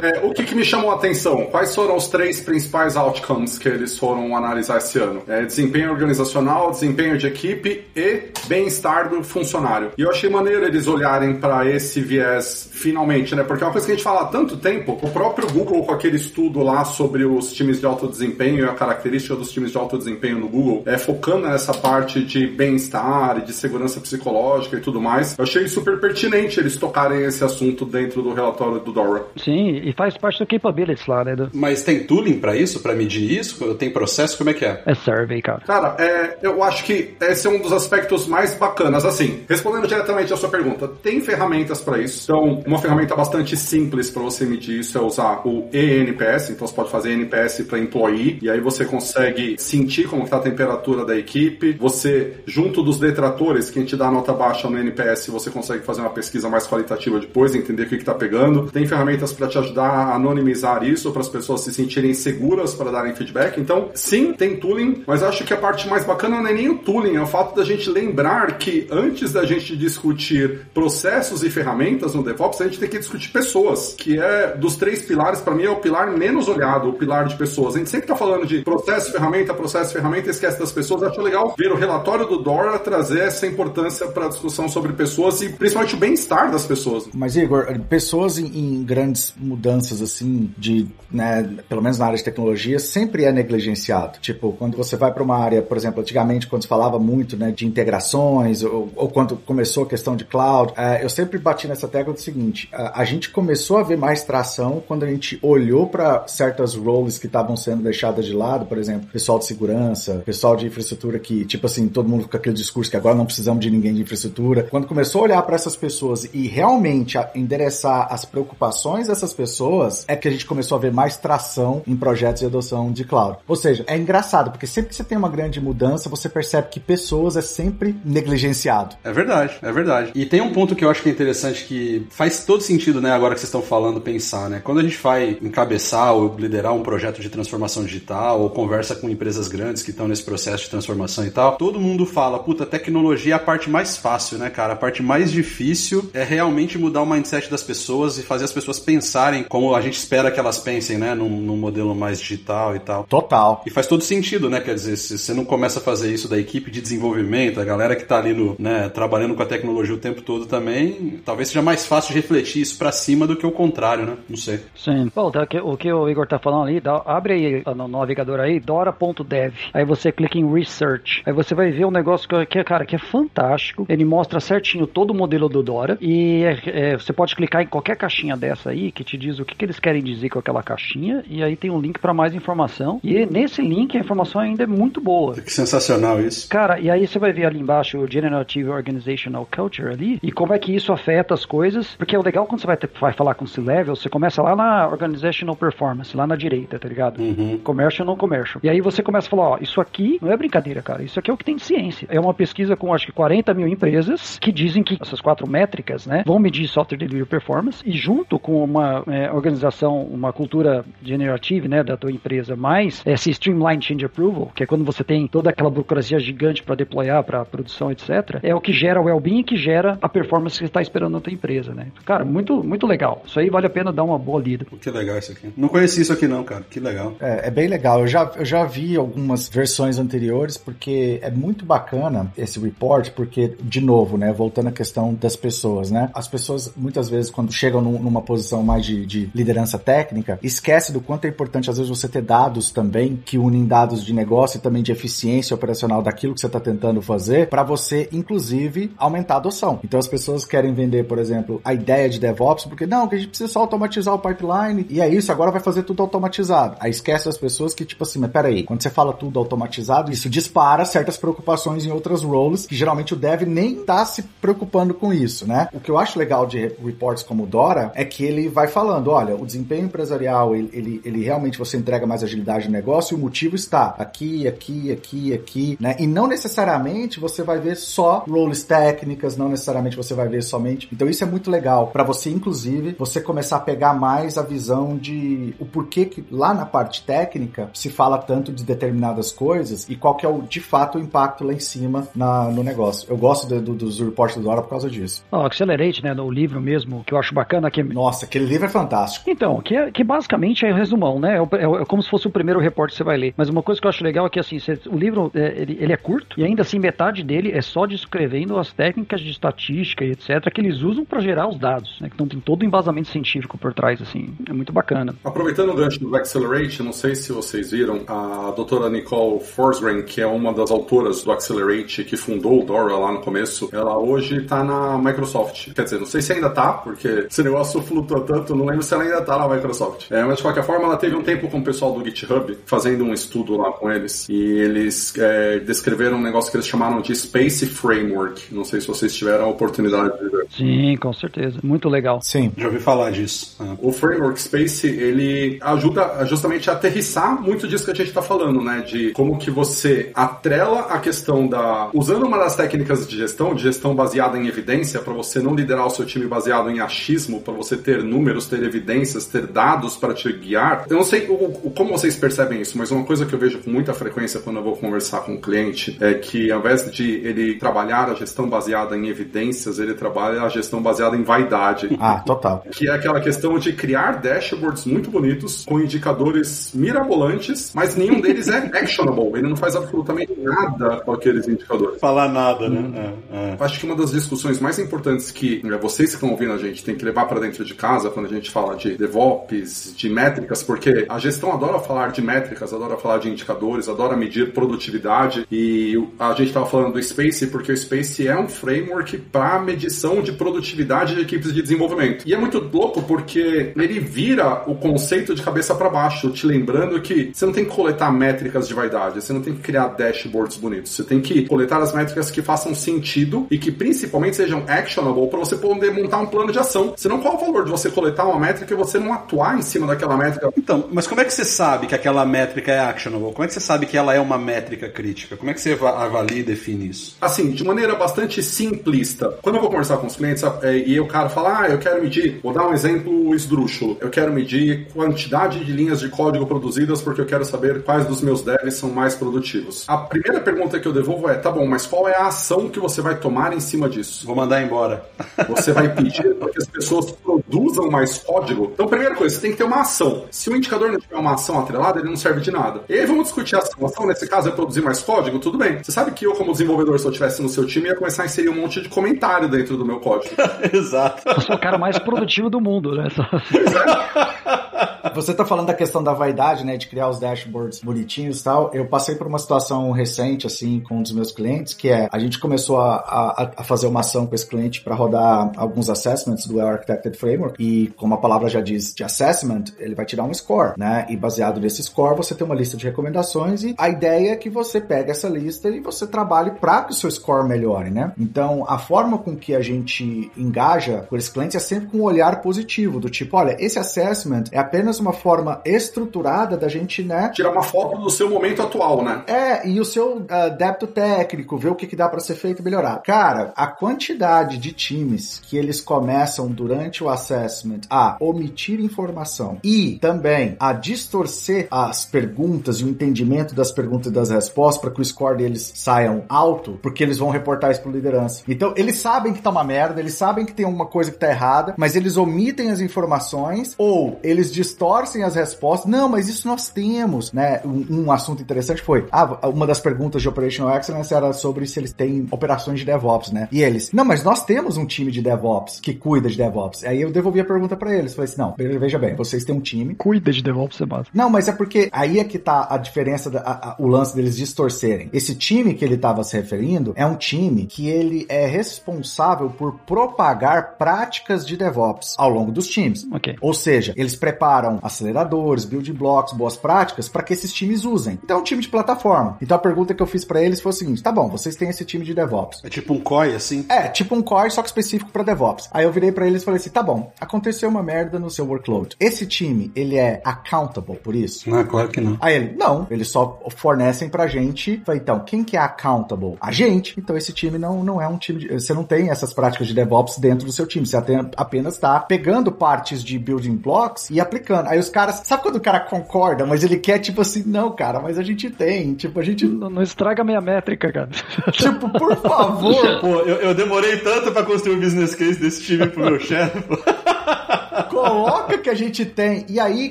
[0.03, 1.47] É, o que, que, me chamou a atenção?
[1.47, 5.23] Quais foram os três principais outcomes que eles foram analisar esse ano?
[5.29, 9.93] É, desempenho organizacional, desempenho de equipe e bem-estar do funcionário.
[9.97, 13.43] E eu achei maneiro eles olharem para esse viés finalmente, né?
[13.43, 14.99] Porque é uma coisa que a gente fala há tanto tempo.
[15.03, 18.75] O próprio Google, com aquele estudo lá sobre os times de alto desempenho e a
[18.75, 23.43] característica dos times de alto desempenho no Google, é focando nessa parte de bem-estar e
[23.43, 25.37] de segurança psicológica e tudo mais.
[25.39, 29.25] Eu achei super pertinente eles tocarem esse assunto dentro do relatório do Dora.
[29.37, 31.35] Sim, e faz parte do capabilities lá, né?
[31.35, 31.51] Do...
[31.53, 33.75] Mas tem tooling para isso, para medir isso?
[33.75, 34.39] Tem processo?
[34.39, 34.83] Como é que é?
[34.87, 35.61] É survey, cara.
[35.67, 39.05] Cara, é, eu acho que esse é um dos aspectos mais bacanas.
[39.05, 42.23] Assim, respondendo diretamente a sua pergunta, tem ferramentas para isso.
[42.25, 46.51] Então, uma ferramenta bastante simples para você medir isso é usar o ENPS.
[46.51, 50.41] Então, você pode fazer NPS para employee e aí você consegue sentir como está a
[50.41, 51.73] temperatura da equipe.
[51.73, 56.11] Você, junto dos detratores, quem te dá nota baixa no NPS, você consegue fazer uma
[56.11, 58.71] pesquisa mais qualitativa depois, entender o que está pegando.
[58.71, 62.75] Tem ferramentas para te ajudar ajudar a anonimizar isso para as pessoas se sentirem seguras
[62.75, 63.59] para darem feedback.
[63.59, 66.79] Então, sim, tem tooling, mas acho que a parte mais bacana não é nem o
[66.79, 72.15] tooling, é o fato da gente lembrar que antes da gente discutir processos e ferramentas
[72.15, 75.65] no DevOps, a gente tem que discutir pessoas, que é dos três pilares, para mim
[75.65, 77.75] é o pilar menos olhado, o pilar de pessoas.
[77.75, 81.03] A gente sempre está falando de processo, ferramenta, processo, ferramenta, esquece das pessoas.
[81.03, 85.41] Acho legal ver o relatório do Dora trazer essa importância para a discussão sobre pessoas
[85.41, 87.09] e principalmente o bem-estar das pessoas.
[87.15, 92.79] Mas, Igor, pessoas em, grandes mudanças, assim, de, né, pelo menos na área de tecnologia,
[92.79, 94.19] sempre é negligenciado.
[94.21, 97.51] Tipo, quando você vai para uma área, por exemplo, antigamente, quando se falava muito, né,
[97.51, 101.89] de integrações, ou, ou quando começou a questão de cloud, é, eu sempre bati nessa
[101.89, 105.87] tecla do seguinte, a, a gente começou a ver mais tração quando a gente olhou
[105.87, 110.57] para certas roles que estavam sendo deixadas de lado, por exemplo, pessoal de segurança, pessoal
[110.57, 113.71] de infraestrutura que, tipo assim, todo mundo com aquele discurso que agora não precisamos de
[113.71, 114.67] ninguém de infraestrutura.
[114.71, 119.60] Quando começou a olhar para essas pessoas e realmente endereçar as preocupações dessas pessoas,
[120.09, 123.39] é que a gente começou a ver mais tração em projetos de adoção de cloud.
[123.47, 126.81] Ou seja, é engraçado, porque sempre que você tem uma grande mudança, você percebe que
[126.81, 128.97] pessoas é sempre negligenciado.
[129.05, 130.13] É verdade, é verdade.
[130.15, 133.11] E tem um ponto que eu acho que é interessante que faz todo sentido, né,
[133.13, 134.61] agora que vocês estão falando, pensar, né?
[134.63, 139.09] Quando a gente vai encabeçar ou liderar um projeto de transformação digital ou conversa com
[139.09, 143.35] empresas grandes que estão nesse processo de transformação e tal, todo mundo fala, puta, tecnologia
[143.35, 144.73] é a parte mais fácil, né, cara?
[144.73, 148.79] A parte mais difícil é realmente mudar o mindset das pessoas e fazer as pessoas
[148.79, 152.79] pensarem como a gente espera que elas pensem, né, num, num modelo mais digital e
[152.79, 153.03] tal.
[153.05, 153.63] Total.
[153.67, 154.61] E faz todo sentido, né?
[154.61, 157.97] Quer dizer, se você não começa a fazer isso da equipe de desenvolvimento, a galera
[157.97, 161.61] que tá ali no, né, trabalhando com a tecnologia o tempo todo também, talvez seja
[161.61, 164.17] mais fácil de refletir isso para cima do que o contrário, né?
[164.29, 164.61] Não sei.
[164.77, 165.11] Sim.
[165.13, 168.61] Bom, tá, o que o Igor tá falando ali, dá, abre aí no navegador aí,
[168.61, 169.53] dora.dev.
[169.75, 171.25] Aí você clica em Research.
[171.27, 173.85] Aí você vai ver um negócio que, é, cara, que é fantástico.
[173.89, 175.99] Ele mostra certinho todo o modelo do Dora.
[176.01, 179.45] E é, é, você pode clicar em qualquer caixinha dessa aí que te diz o
[179.45, 181.23] que, que eles querem dizer com aquela caixinha.
[181.29, 183.01] E aí tem um link para mais informação.
[183.03, 185.35] E nesse link a informação ainda é muito boa.
[185.35, 186.49] Que sensacional isso.
[186.49, 190.19] Cara, e aí você vai ver ali embaixo o Generative Organizational Culture ali.
[190.23, 191.95] E como é que isso afeta as coisas.
[191.97, 194.89] Porque é legal quando você vai, ter, vai falar com C-Level, você começa lá na
[194.89, 197.21] Organizational Performance, lá na direita, tá ligado?
[197.21, 197.59] Uhum.
[197.59, 198.61] Commercial não commercial.
[198.63, 201.03] E aí você começa a falar, ó, isso aqui não é brincadeira, cara.
[201.03, 202.07] Isso aqui é o que tem ciência.
[202.11, 206.07] É uma pesquisa com acho que 40 mil empresas que dizem que essas quatro métricas,
[206.07, 211.69] né, vão medir software delivery performance e junto com uma é, organização, uma cultura generative,
[211.69, 215.51] né, da tua empresa, mais esse streamline change approval, que é quando você tem toda
[215.51, 218.39] aquela burocracia gigante para deployar para produção, etc.
[218.43, 221.13] É o que gera o well-being e que gera a performance que você está esperando
[221.13, 221.89] na tua empresa, né?
[222.05, 223.23] Cara, muito muito legal.
[223.27, 224.65] Isso aí vale a pena dar uma boa lida.
[224.81, 225.53] Que legal isso aqui.
[225.57, 226.65] Não conheci isso aqui não, cara.
[226.69, 227.15] Que legal.
[227.21, 228.01] É, é bem legal.
[228.01, 233.55] Eu já, eu já vi algumas versões anteriores, porque é muito bacana esse report, porque,
[233.61, 236.11] de novo, né, voltando à questão das pessoas, né?
[236.15, 240.93] As pessoas, muitas vezes, quando chegam num, numa posição mais de, de liderança técnica, esquece
[240.93, 244.59] do quanto é importante, às vezes, você ter dados também, que unem dados de negócio
[244.59, 249.35] e também de eficiência operacional daquilo que você está tentando fazer, para você, inclusive, aumentar
[249.35, 249.81] a adoção.
[249.83, 253.19] Então, as pessoas querem vender, por exemplo, a ideia de DevOps, porque não, que a
[253.19, 256.77] gente precisa só automatizar o pipeline, e é isso, agora vai fazer tudo automatizado.
[256.79, 260.29] Aí esquece as pessoas que, tipo assim, mas peraí, quando você fala tudo automatizado, isso
[260.31, 265.13] dispara certas preocupações em outras roles, que geralmente o dev nem tá se preocupando com
[265.13, 265.69] isso, né?
[265.73, 269.00] O que eu acho legal de reports como o Dora é que ele vai falando,
[269.09, 273.19] olha, o desempenho empresarial, ele, ele, ele realmente você entrega mais agilidade no negócio e
[273.19, 275.97] o motivo está aqui, aqui, aqui, aqui, né?
[275.99, 280.89] E não necessariamente você vai ver só roles técnicas, não necessariamente você vai ver somente.
[280.93, 284.97] Então isso é muito legal para você, inclusive, você começar a pegar mais a visão
[284.97, 289.97] de o porquê que lá na parte técnica se fala tanto de determinadas coisas e
[289.97, 293.07] qual que é o de fato o impacto lá em cima na, no negócio.
[293.11, 295.23] Eu gosto do, do, dos reportes do Dora por causa disso.
[295.31, 298.69] O Accelerate, né, no livro mesmo, que eu acho bacana que Nossa, aquele livro é
[298.69, 298.90] fantástico.
[299.27, 301.37] Então, que, é, que basicamente é o resumão, né?
[301.37, 303.35] É, é, é, como se fosse o primeiro reporte que você vai ler.
[303.37, 305.79] Mas uma coisa que eu acho legal é que assim, você, o livro é, ele,
[305.81, 310.05] ele, é curto e ainda assim metade dele é só descrevendo as técnicas de estatística
[310.05, 312.11] e etc que eles usam para gerar os dados, né?
[312.13, 315.15] Então tem todo o embasamento científico por trás, assim, é muito bacana.
[315.25, 320.21] Aproveitando o gancho do Accelerate, não sei se vocês viram, a doutora Nicole Forsgren, que
[320.21, 324.39] é uma das autoras do Accelerate, que fundou o Dora lá no começo, ela hoje
[324.39, 325.73] está na Microsoft.
[325.73, 328.95] Quer dizer, não sei se ainda tá, porque esse negócio flutua tanto, não lembro se
[328.95, 330.11] ela ainda tá na Microsoft.
[330.11, 333.05] É, mas de qualquer forma, ela teve um tempo com o pessoal do GitHub, fazendo
[333.05, 337.15] um estudo lá com eles, e eles é, descreveram um negócio que eles chamaram de
[337.15, 338.55] Space Framework.
[338.55, 340.47] Não sei se vocês tiveram a oportunidade de ver.
[340.57, 341.59] Sim, com certeza.
[341.63, 342.21] Muito legal.
[342.23, 342.53] Sim.
[342.57, 343.57] Já ouvi falar disso.
[343.61, 343.77] Ah.
[343.81, 348.63] O Framework Space, ele ajuda justamente a aterrissar muito disso que a gente está falando,
[348.63, 348.81] né?
[348.81, 351.91] De como que você atrela a questão da...
[351.93, 355.87] Usando uma das técnicas de gestão, de gestão baseada em evidência, para você não liderar
[355.87, 360.15] o seu time baseado em achismo, para você ter números, ter evidências, ter dados para
[360.15, 360.87] te guiar.
[360.89, 363.59] Eu não sei o, o, como vocês percebem isso, mas uma coisa que eu vejo
[363.59, 367.17] com muita frequência quando eu vou conversar com um cliente é que ao invés de
[367.27, 371.91] ele trabalhar a gestão baseada em evidências, ele trabalha a gestão baseada em vaidade.
[372.03, 372.65] Ah, total.
[372.73, 378.49] Que é aquela questão de criar dashboards muito bonitos, com indicadores mirabolantes, mas nenhum deles
[378.49, 379.39] é actionable.
[379.39, 382.01] Ele não faz absolutamente nada com aqueles indicadores.
[382.01, 383.15] Falar nada, né?
[383.31, 383.57] É, é.
[383.61, 386.83] Acho que uma das discussões mais importantes que né, vocês que estão ouvindo a gente
[386.83, 390.63] tem que levar para dentro de casa quando a gente fala de DevOps, de métricas,
[390.63, 395.97] porque a gestão adora falar de métricas, adora falar de indicadores, adora medir produtividade e
[396.19, 400.33] a gente estava falando do Space porque o Space é um framework para medição de
[400.33, 402.27] produtividade de equipes de desenvolvimento.
[402.27, 407.01] E é muito louco porque ele vira o conceito de cabeça para baixo, te lembrando
[407.01, 410.57] que você não tem que coletar métricas de vaidade, você não tem que criar dashboards
[410.57, 415.29] bonitos, você tem que coletar as métricas que façam sentido e que principalmente sejam actionable
[415.29, 416.95] para você poder montar um plano de ação.
[416.97, 419.63] Senão, qual é o valor de você coletar uma métrica e você não atuar em
[419.63, 420.53] cima daquela métrica?
[420.57, 423.33] Então, mas como é que você sabe que aquela métrica é actionable?
[423.33, 425.37] Como é que você sabe que ela é uma métrica crítica?
[425.37, 427.17] Como é que você avalia e define isso?
[427.21, 429.39] Assim, de maneira bastante simplista.
[429.43, 432.03] Quando eu vou conversar com os clientes é, e o cara fala, ah, eu quero
[432.03, 437.03] medir, vou dar um exemplo esdrúxulo, eu quero medir quantidade de linhas de código produzidas
[437.03, 439.85] porque eu quero saber quais dos meus devs são mais produtivos.
[439.89, 442.79] A primeira pergunta que eu devolvo é, tá bom, mas qual é a ação que
[442.79, 444.27] você vai tomar em cima disso?
[444.27, 445.05] Vou mandar embora.
[445.49, 447.15] Você vai pedir para que as pessoas
[447.51, 448.71] produzam mais código?
[448.73, 450.25] Então, primeira coisa, você tem que ter uma ação.
[450.31, 452.83] Se o indicador não tiver uma ação atrelada, ele não serve de nada.
[452.89, 453.83] E aí vamos discutir a ação.
[453.83, 455.39] A ação, nesse caso, é produzir mais código?
[455.41, 455.83] Tudo bem.
[455.83, 458.27] Você sabe que eu, como desenvolvedor, se eu estivesse no seu time, ia começar a
[458.27, 460.35] inserir um monte de comentário dentro do meu código.
[460.73, 461.29] Exato.
[461.29, 463.09] Eu sou o cara mais produtivo do mundo, né?
[465.15, 466.77] Você tá falando da questão da vaidade, né?
[466.77, 468.71] De criar os dashboards bonitinhos e tal.
[468.73, 472.19] Eu passei por uma situação recente, assim, com um dos meus clientes, que é a
[472.19, 476.47] gente começou a, a, a fazer uma ação com esse cliente para rodar alguns assessments
[476.47, 477.63] do Architected Framework.
[477.63, 481.07] E como a palavra já diz de assessment, ele vai tirar um score, né?
[481.09, 484.51] E baseado nesse score, você tem uma lista de recomendações e a ideia é que
[484.51, 488.13] você pegue essa lista e você trabalhe para que o seu score melhore, né?
[488.19, 492.03] Então, a forma com que a gente engaja com esse cliente é sempre com um
[492.03, 497.31] olhar positivo, do tipo, olha, esse assessment é apenas uma forma estruturada da gente, né?
[497.35, 499.25] Tirar uma foto do seu momento atual, né?
[499.27, 502.61] É, e o seu uh, débito técnico, ver o que, que dá para ser feito
[502.61, 503.03] e melhorar.
[503.03, 509.99] Cara, a quantidade de times que eles começam durante o assessment a omitir informação e
[510.01, 515.01] também a distorcer as perguntas e o entendimento das perguntas e das respostas para que
[515.01, 518.45] o score deles saiam alto, porque eles vão reportar isso pro liderança.
[518.47, 521.29] Então, eles sabem que tá uma merda, eles sabem que tem uma coisa que tá
[521.29, 525.91] errada, mas eles omitem as informações ou eles distorcem as respostas.
[525.91, 527.61] Não, mas isso nós temos, né?
[527.65, 531.81] Um, um assunto interessante foi, ah, uma das perguntas de Operational Excellence era sobre se
[531.81, 533.49] eles têm operações de DevOps, né?
[533.51, 536.85] E eles, não, mas nós temos um time de DevOps que cuida de DevOps.
[536.85, 539.61] Aí eu devolvi a pergunta para eles, falei assim, não, veja bem, vocês têm um
[539.61, 539.95] time.
[539.95, 541.11] Cuida de DevOps, é massa.
[541.15, 544.15] Não, mas é porque aí é que tá a diferença, da, a, a, o lance
[544.15, 545.09] deles distorcerem.
[545.13, 549.79] Esse time que ele estava se referindo é um time que ele é responsável por
[549.87, 553.07] propagar práticas de DevOps ao longo dos times.
[553.11, 553.37] Ok.
[553.41, 554.50] Ou seja, eles preparam
[554.83, 558.19] aceleradores, build blocks, boas práticas para que esses times usem.
[558.23, 559.37] Então é um time de plataforma.
[559.41, 561.69] Então a pergunta que eu fiz para eles foi o seguinte: tá bom, vocês têm
[561.69, 562.63] esse time de DevOps.
[562.65, 563.65] É tipo um COI, assim?
[563.69, 565.69] É, tipo um COI, só que específico para DevOps.
[565.73, 568.47] Aí eu virei para eles e falei assim: tá bom, aconteceu uma merda no seu
[568.47, 568.97] workload.
[568.99, 571.49] Esse time, ele é accountable por isso?
[571.49, 572.17] Não, claro que não.
[572.21, 574.83] Aí ele, não, eles só fornecem pra gente.
[574.85, 576.37] Falei, então, quem que é accountable?
[576.41, 576.95] A gente.
[576.99, 579.75] Então esse time não, não é um time de, Você não tem essas práticas de
[579.75, 580.87] DevOps dentro do seu time.
[580.87, 580.97] Você
[581.37, 584.69] apenas tá pegando partes de building blocks e aplicando.
[584.69, 585.23] Aí os caras.
[585.25, 588.49] Sabe quando o cara concorda, mas ele quer, tipo assim, não, cara, mas a gente
[588.49, 588.95] tem.
[588.95, 589.47] Tipo, a gente.
[589.47, 591.09] Não, não estraga a minha métrica, cara.
[591.53, 593.01] tipo, por favor.
[593.01, 596.59] Pô, eu, eu demorei tanto pra construir um business case desse time pro meu chefe.
[598.01, 599.45] Coloca que a gente tem.
[599.49, 599.91] E aí,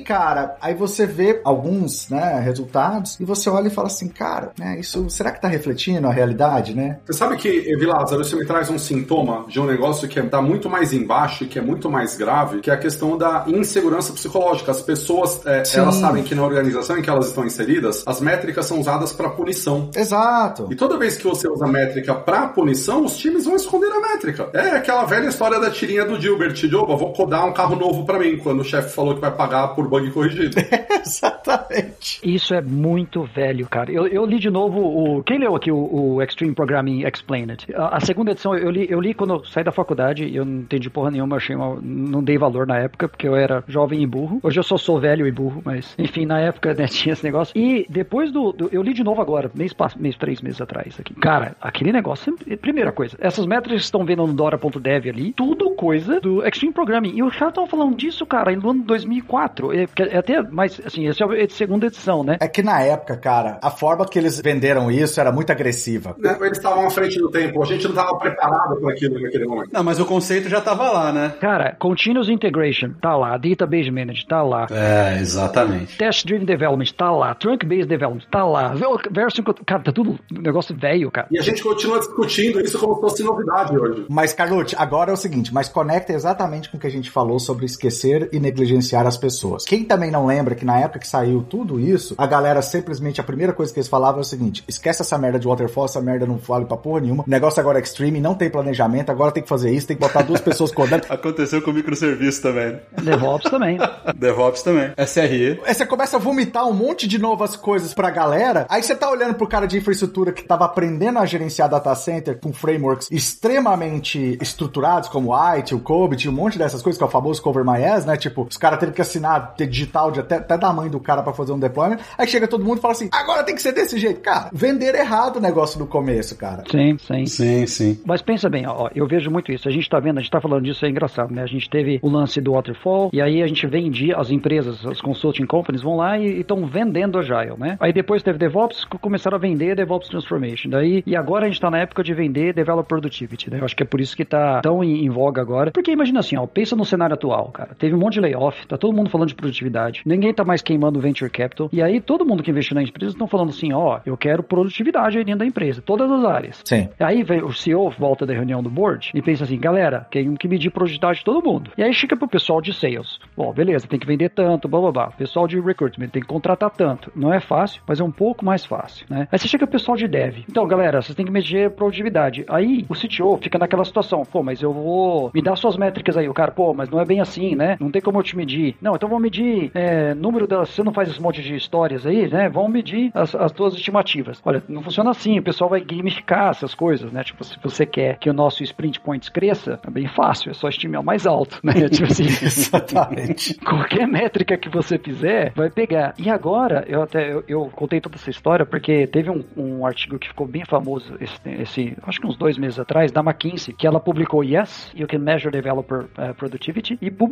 [0.00, 4.78] cara, aí você vê alguns, né, resultados e você olha e fala assim, cara, né,
[4.78, 6.98] isso será que tá refletindo a realidade, né?
[7.04, 10.68] Você sabe que, Vilázaro, você me traz um sintoma de um negócio que tá muito
[10.68, 14.70] mais embaixo e que é muito mais grave, que é a questão da insegurança psicológica.
[14.70, 18.66] As pessoas, é, elas sabem que na organização em que elas estão inseridas, as métricas
[18.66, 19.90] são usadas para punição.
[19.94, 20.68] Exato.
[20.70, 24.48] E toda vez que você usa métrica para punição, os times vão esconder a métrica.
[24.52, 27.99] É aquela velha história da tirinha do Gilbert, de, opa, vou codar um carro novo
[28.04, 30.56] para mim, quando o chefe falou que vai pagar por bug corrigido.
[31.04, 32.20] Exatamente.
[32.22, 33.90] Isso é muito velho, cara.
[33.90, 35.22] Eu, eu li de novo o.
[35.22, 37.66] Quem leu aqui o, o Extreme Programming Explained?
[37.74, 40.44] A, a, segunda edição eu li, eu li quando eu saí da faculdade e eu
[40.44, 44.02] não entendi porra nenhuma, achei uma, não dei valor na época, porque eu era jovem
[44.02, 44.40] e burro.
[44.42, 47.52] Hoje eu só sou velho e burro, mas enfim, na época né, tinha esse negócio.
[47.56, 48.68] E depois do, do.
[48.72, 51.14] eu li de novo agora, mês, mês, três meses atrás aqui.
[51.14, 52.36] Cara, aquele negócio.
[52.60, 57.16] Primeira coisa, essas métricas que estão vendo no Dora.dev ali, tudo coisa do Extreme Programming.
[57.16, 59.72] E o cara tava falando disso, cara, no ano 2004.
[59.72, 62.36] É, é até, mas, assim, essa é a segunda edição, né?
[62.40, 66.16] É que na época, cara, a forma que eles venderam isso era muito agressiva.
[66.40, 69.70] Eles estavam à frente do tempo, a gente não estava preparado para aquilo naquele momento.
[69.72, 71.34] Não, mas o conceito já tava lá, né?
[71.40, 73.36] Cara, Continuous Integration, tá lá.
[73.36, 74.66] Database Management, tá lá.
[74.70, 75.96] É, exatamente.
[75.96, 77.34] Test Driven Development, tá lá.
[77.34, 78.74] Trunk Based Development, tá lá.
[79.10, 81.28] Version, cara, tá tudo negócio velho, cara.
[81.30, 84.06] E a gente continua discutindo isso como se fosse novidade hoje.
[84.08, 87.38] Mas, Carlucci, agora é o seguinte, mas conecta exatamente com o que a gente falou
[87.38, 89.64] sobre esquecer e negligenciar as pessoas.
[89.64, 93.24] Quem também não lembra que na época que saiu tudo isso, a galera simplesmente, a
[93.24, 96.26] primeira coisa que eles falavam é o seguinte, esquece essa merda de waterfall, essa merda
[96.26, 99.42] não vale pra porra nenhuma, o negócio agora é extreme, não tem planejamento, agora tem
[99.42, 101.06] que fazer isso, tem que botar duas pessoas codando.
[101.08, 102.78] Aconteceu com o microserviço também.
[103.02, 103.78] DevOps também.
[104.16, 104.92] DevOps também.
[105.06, 105.60] SRE.
[105.64, 109.10] Aí você começa a vomitar um monte de novas coisas pra galera, aí você tá
[109.10, 114.38] olhando pro cara de infraestrutura que tava aprendendo a gerenciar data center com frameworks extremamente
[114.40, 117.64] estruturados, como o IT, o COBIT, um monte dessas coisas, que é o famoso Cover
[117.76, 118.16] Ass, né?
[118.16, 121.22] Tipo, os caras teve que assinar, ter digital de até, até da mãe do cara
[121.22, 123.72] pra fazer um deployment, aí chega todo mundo e fala assim, agora tem que ser
[123.72, 124.20] desse jeito.
[124.20, 126.64] Cara, vender errado o negócio no começo, cara.
[126.70, 127.26] Sim, sim.
[127.26, 128.00] Sim, sim.
[128.04, 129.68] Mas pensa bem, ó, eu vejo muito isso.
[129.68, 131.42] A gente tá vendo, a gente tá falando disso, é engraçado, né?
[131.42, 135.00] A gente teve o lance do Waterfall, e aí a gente vendia, as empresas, as
[135.00, 137.76] consulting companies vão lá e estão vendendo Agile, né?
[137.80, 140.70] Aí depois teve DevOps, co- começaram a vender DevOps Transformation.
[140.70, 143.58] Daí, e agora a gente tá na época de vender Developer Productivity, né?
[143.60, 145.70] Eu acho que é por isso que tá tão em, em voga agora.
[145.70, 147.74] Porque imagina assim, ó, pensa no cenário atual, cara.
[147.78, 151.00] Teve um monte de layoff, tá todo mundo falando de produtividade, ninguém tá mais queimando
[151.00, 154.16] venture capital, e aí todo mundo que investiu na empresa estão falando assim, ó, eu
[154.16, 156.62] quero produtividade aí dentro da empresa, todas as áreas.
[156.64, 156.88] Sim.
[156.98, 160.48] Aí vem o CEO volta da reunião do board e pensa assim, galera, tem que
[160.48, 161.70] medir produtividade de todo mundo.
[161.76, 163.18] E aí chega pro pessoal de sales.
[163.36, 165.10] Bom, beleza, tem que vender tanto, blá blá blá.
[165.10, 167.12] Pessoal de recruitment tem que contratar tanto.
[167.14, 169.28] Não é fácil, mas é um pouco mais fácil, né?
[169.30, 170.38] Aí você chega pro pessoal de dev.
[170.48, 172.44] Então, galera, vocês têm que medir produtividade.
[172.48, 176.28] Aí o CTO fica naquela situação, pô, mas eu vou me dar suas métricas aí.
[176.28, 177.76] O cara, pô, mas não é bem assim, né?
[177.80, 178.76] Não tem como eu te medir.
[178.80, 180.70] Não, então vamos medir é, número das.
[180.70, 182.48] Você não faz esse monte de histórias aí, né?
[182.48, 184.40] Vamos medir as, as tuas estimativas.
[184.44, 185.38] Olha, não funciona assim.
[185.38, 187.22] O pessoal vai gamificar essas coisas, né?
[187.24, 190.68] Tipo, se você quer que o nosso sprint points cresça, é bem fácil, é só
[190.68, 191.72] estimar o mais alto, né?
[191.88, 192.24] tipo assim.
[192.42, 193.54] Exatamente.
[193.64, 196.14] Qualquer métrica que você fizer, vai pegar.
[196.18, 200.18] E agora, eu até eu, eu contei toda essa história porque teve um, um artigo
[200.18, 203.86] que ficou bem famoso esse, esse, acho que uns dois meses atrás, da McKinsey, que
[203.86, 207.29] ela publicou Yes, You Can Measure Developer eh, Productivity, e publicou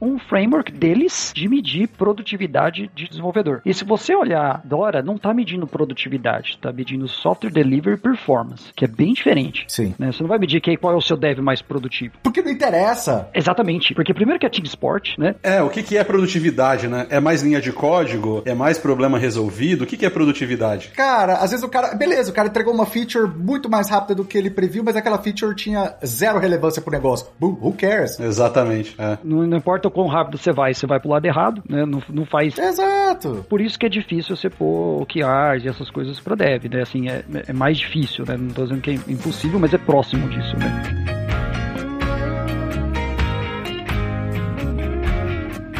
[0.00, 3.60] um framework deles de medir produtividade de desenvolvedor.
[3.64, 8.84] E se você olhar Dora, não está medindo produtividade, está medindo software delivery performance, que
[8.84, 9.64] é bem diferente.
[9.68, 9.94] Sim.
[9.98, 10.12] né?
[10.12, 12.14] Você não vai medir que, qual é o seu dev mais produtivo.
[12.22, 13.28] Porque não interessa.
[13.34, 15.34] Exatamente, porque primeiro que é team sport, né?
[15.42, 17.06] É, o que, que é produtividade, né?
[17.10, 18.42] É mais linha de código?
[18.44, 19.82] É mais problema resolvido?
[19.82, 20.88] O que, que é produtividade?
[20.94, 21.94] Cara, às vezes o cara.
[21.94, 25.18] Beleza, o cara entregou uma feature muito mais rápida do que ele previu, mas aquela
[25.18, 27.26] feature tinha zero relevância pro negócio.
[27.38, 28.18] Boom, who cares?
[28.18, 28.94] Exatamente.
[28.98, 29.18] É.
[29.22, 31.84] Não, não importa o quão rápido você vai, você vai pro lado errado, né?
[31.84, 32.58] Não, não faz.
[32.58, 33.44] Exato.
[33.48, 36.82] Por isso que é difícil você pôr OKRs e essas coisas pra dev, né?
[36.82, 38.36] Assim, é, é mais difícil, né?
[38.36, 40.97] Não tô dizendo que é impossível, mas é próximo disso, né?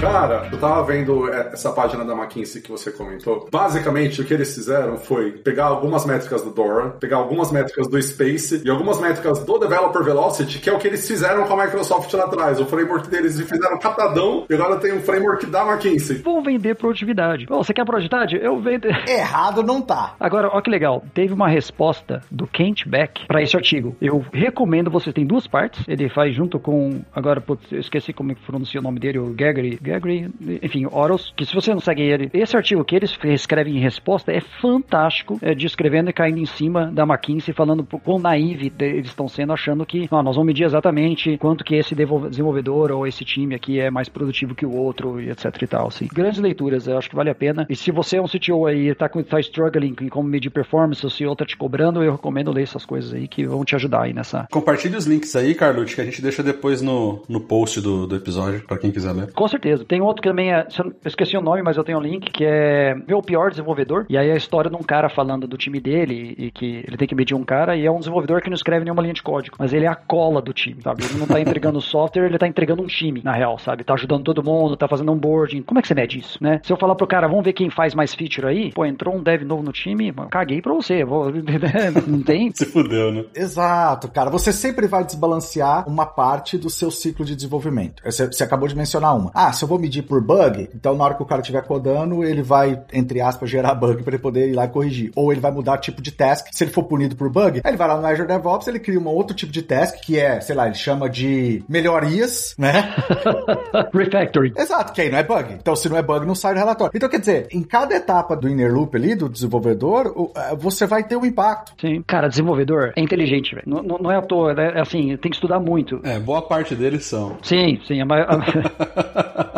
[0.01, 3.49] Cara, eu tava vendo é, essa página da McKinsey que você comentou.
[3.51, 8.01] Basicamente, o que eles fizeram foi pegar algumas métricas do Dora, pegar algumas métricas do
[8.01, 11.65] Space e algumas métricas do Developer Velocity, que é o que eles fizeram com a
[11.65, 12.61] Microsoft lá atrás.
[12.61, 16.19] O framework deles, eles fizeram catadão e agora tem um framework da McKinsey.
[16.19, 17.47] Vou vender produtividade.
[17.47, 18.39] Bom, você quer produtividade?
[18.41, 18.87] Eu vendo.
[19.09, 20.15] Errado não tá.
[20.21, 21.03] Agora, olha que legal.
[21.13, 23.97] Teve uma resposta do Kent Beck para esse artigo.
[24.01, 25.13] Eu recomendo você.
[25.13, 25.85] Tem duas partes.
[25.89, 27.01] Ele faz junto com.
[27.13, 29.77] Agora, putz, eu esqueci como que pronuncia o nome dele, o Gregory.
[29.89, 30.29] Gregory,
[30.63, 31.33] enfim, Oros.
[31.37, 35.39] Que se você não segue ele, esse artigo que eles escrevem em resposta é fantástico,
[35.43, 39.85] é, descrevendo e caindo em cima da McKinsey, falando quão naive eles estão sendo, achando
[39.87, 43.91] que "Ah, nós vamos medir exatamente quanto que esse desenvolvedor ou esse time aqui é
[43.91, 45.89] mais produtivo que o outro, e etc e tal.
[45.89, 46.09] Assim.
[46.13, 47.67] Grandes leituras, eu acho que vale a pena.
[47.69, 51.05] E se você é um CTO aí e tá, tá struggling em como medir performance,
[51.05, 54.03] o CEO tá te cobrando, eu recomendo ler essas coisas aí que vão te ajudar
[54.03, 54.47] aí nessa.
[54.51, 58.17] Compartilhe os links aí, Carlucci, que a gente deixa depois no, no post do, do
[58.17, 59.33] episódio, pra quem quiser ler.
[59.33, 59.78] Com certeza.
[59.85, 60.67] Tem outro que também é.
[60.79, 64.07] Eu esqueci o nome, mas eu tenho o link, que é Meu Pior Desenvolvedor.
[64.09, 66.97] E aí é a história de um cara falando do time dele e que ele
[66.97, 69.23] tem que medir um cara e é um desenvolvedor que não escreve nenhuma linha de
[69.23, 69.57] código.
[69.59, 71.05] Mas ele é a cola do time, sabe?
[71.05, 73.85] Ele não tá entregando software, ele tá entregando um time, na real, sabe?
[73.85, 75.63] Tá ajudando todo mundo, tá fazendo onboarding.
[75.63, 76.61] Como é que você mede isso, né?
[76.63, 79.23] Se eu falar pro cara, vamos ver quem faz mais feature aí, pô, entrou um
[79.23, 81.05] dev novo no time, mano, caguei pra você.
[81.05, 81.31] Vou...
[82.07, 82.51] não tem?
[82.53, 83.25] Se fudeu, né?
[83.35, 84.31] Exato, cara.
[84.31, 88.03] Você sempre vai desbalancear uma parte do seu ciclo de desenvolvimento.
[88.05, 89.31] Você, você acabou de mencionar uma.
[89.35, 92.25] Ah, se eu vou medir por bug, então na hora que o cara estiver codando,
[92.25, 95.13] ele vai, entre aspas, gerar bug para ele poder ir lá e corrigir.
[95.15, 96.47] Ou ele vai mudar tipo de task.
[96.53, 98.99] Se ele for punido por bug, aí ele vai lá no Azure DevOps, ele cria
[98.99, 102.95] um outro tipo de task, que é, sei lá, ele chama de melhorias, né?
[103.93, 104.53] Refactoring.
[104.57, 105.53] Exato, que aí não é bug.
[105.55, 106.93] Então, se não é bug, não sai do relatório.
[106.95, 111.05] Então, quer dizer, em cada etapa do inner loop ali, do desenvolvedor, eh, você vai
[111.05, 111.73] ter um impacto.
[111.81, 112.03] Sim.
[112.07, 113.65] Cara, desenvolvedor é inteligente, velho.
[113.67, 114.73] Não, não- não é à toa, né?
[114.77, 116.01] É assim, tem que estudar muito.
[116.05, 117.37] É, boa parte deles são.
[117.43, 118.01] Sim, sim.
[118.01, 118.27] A ma-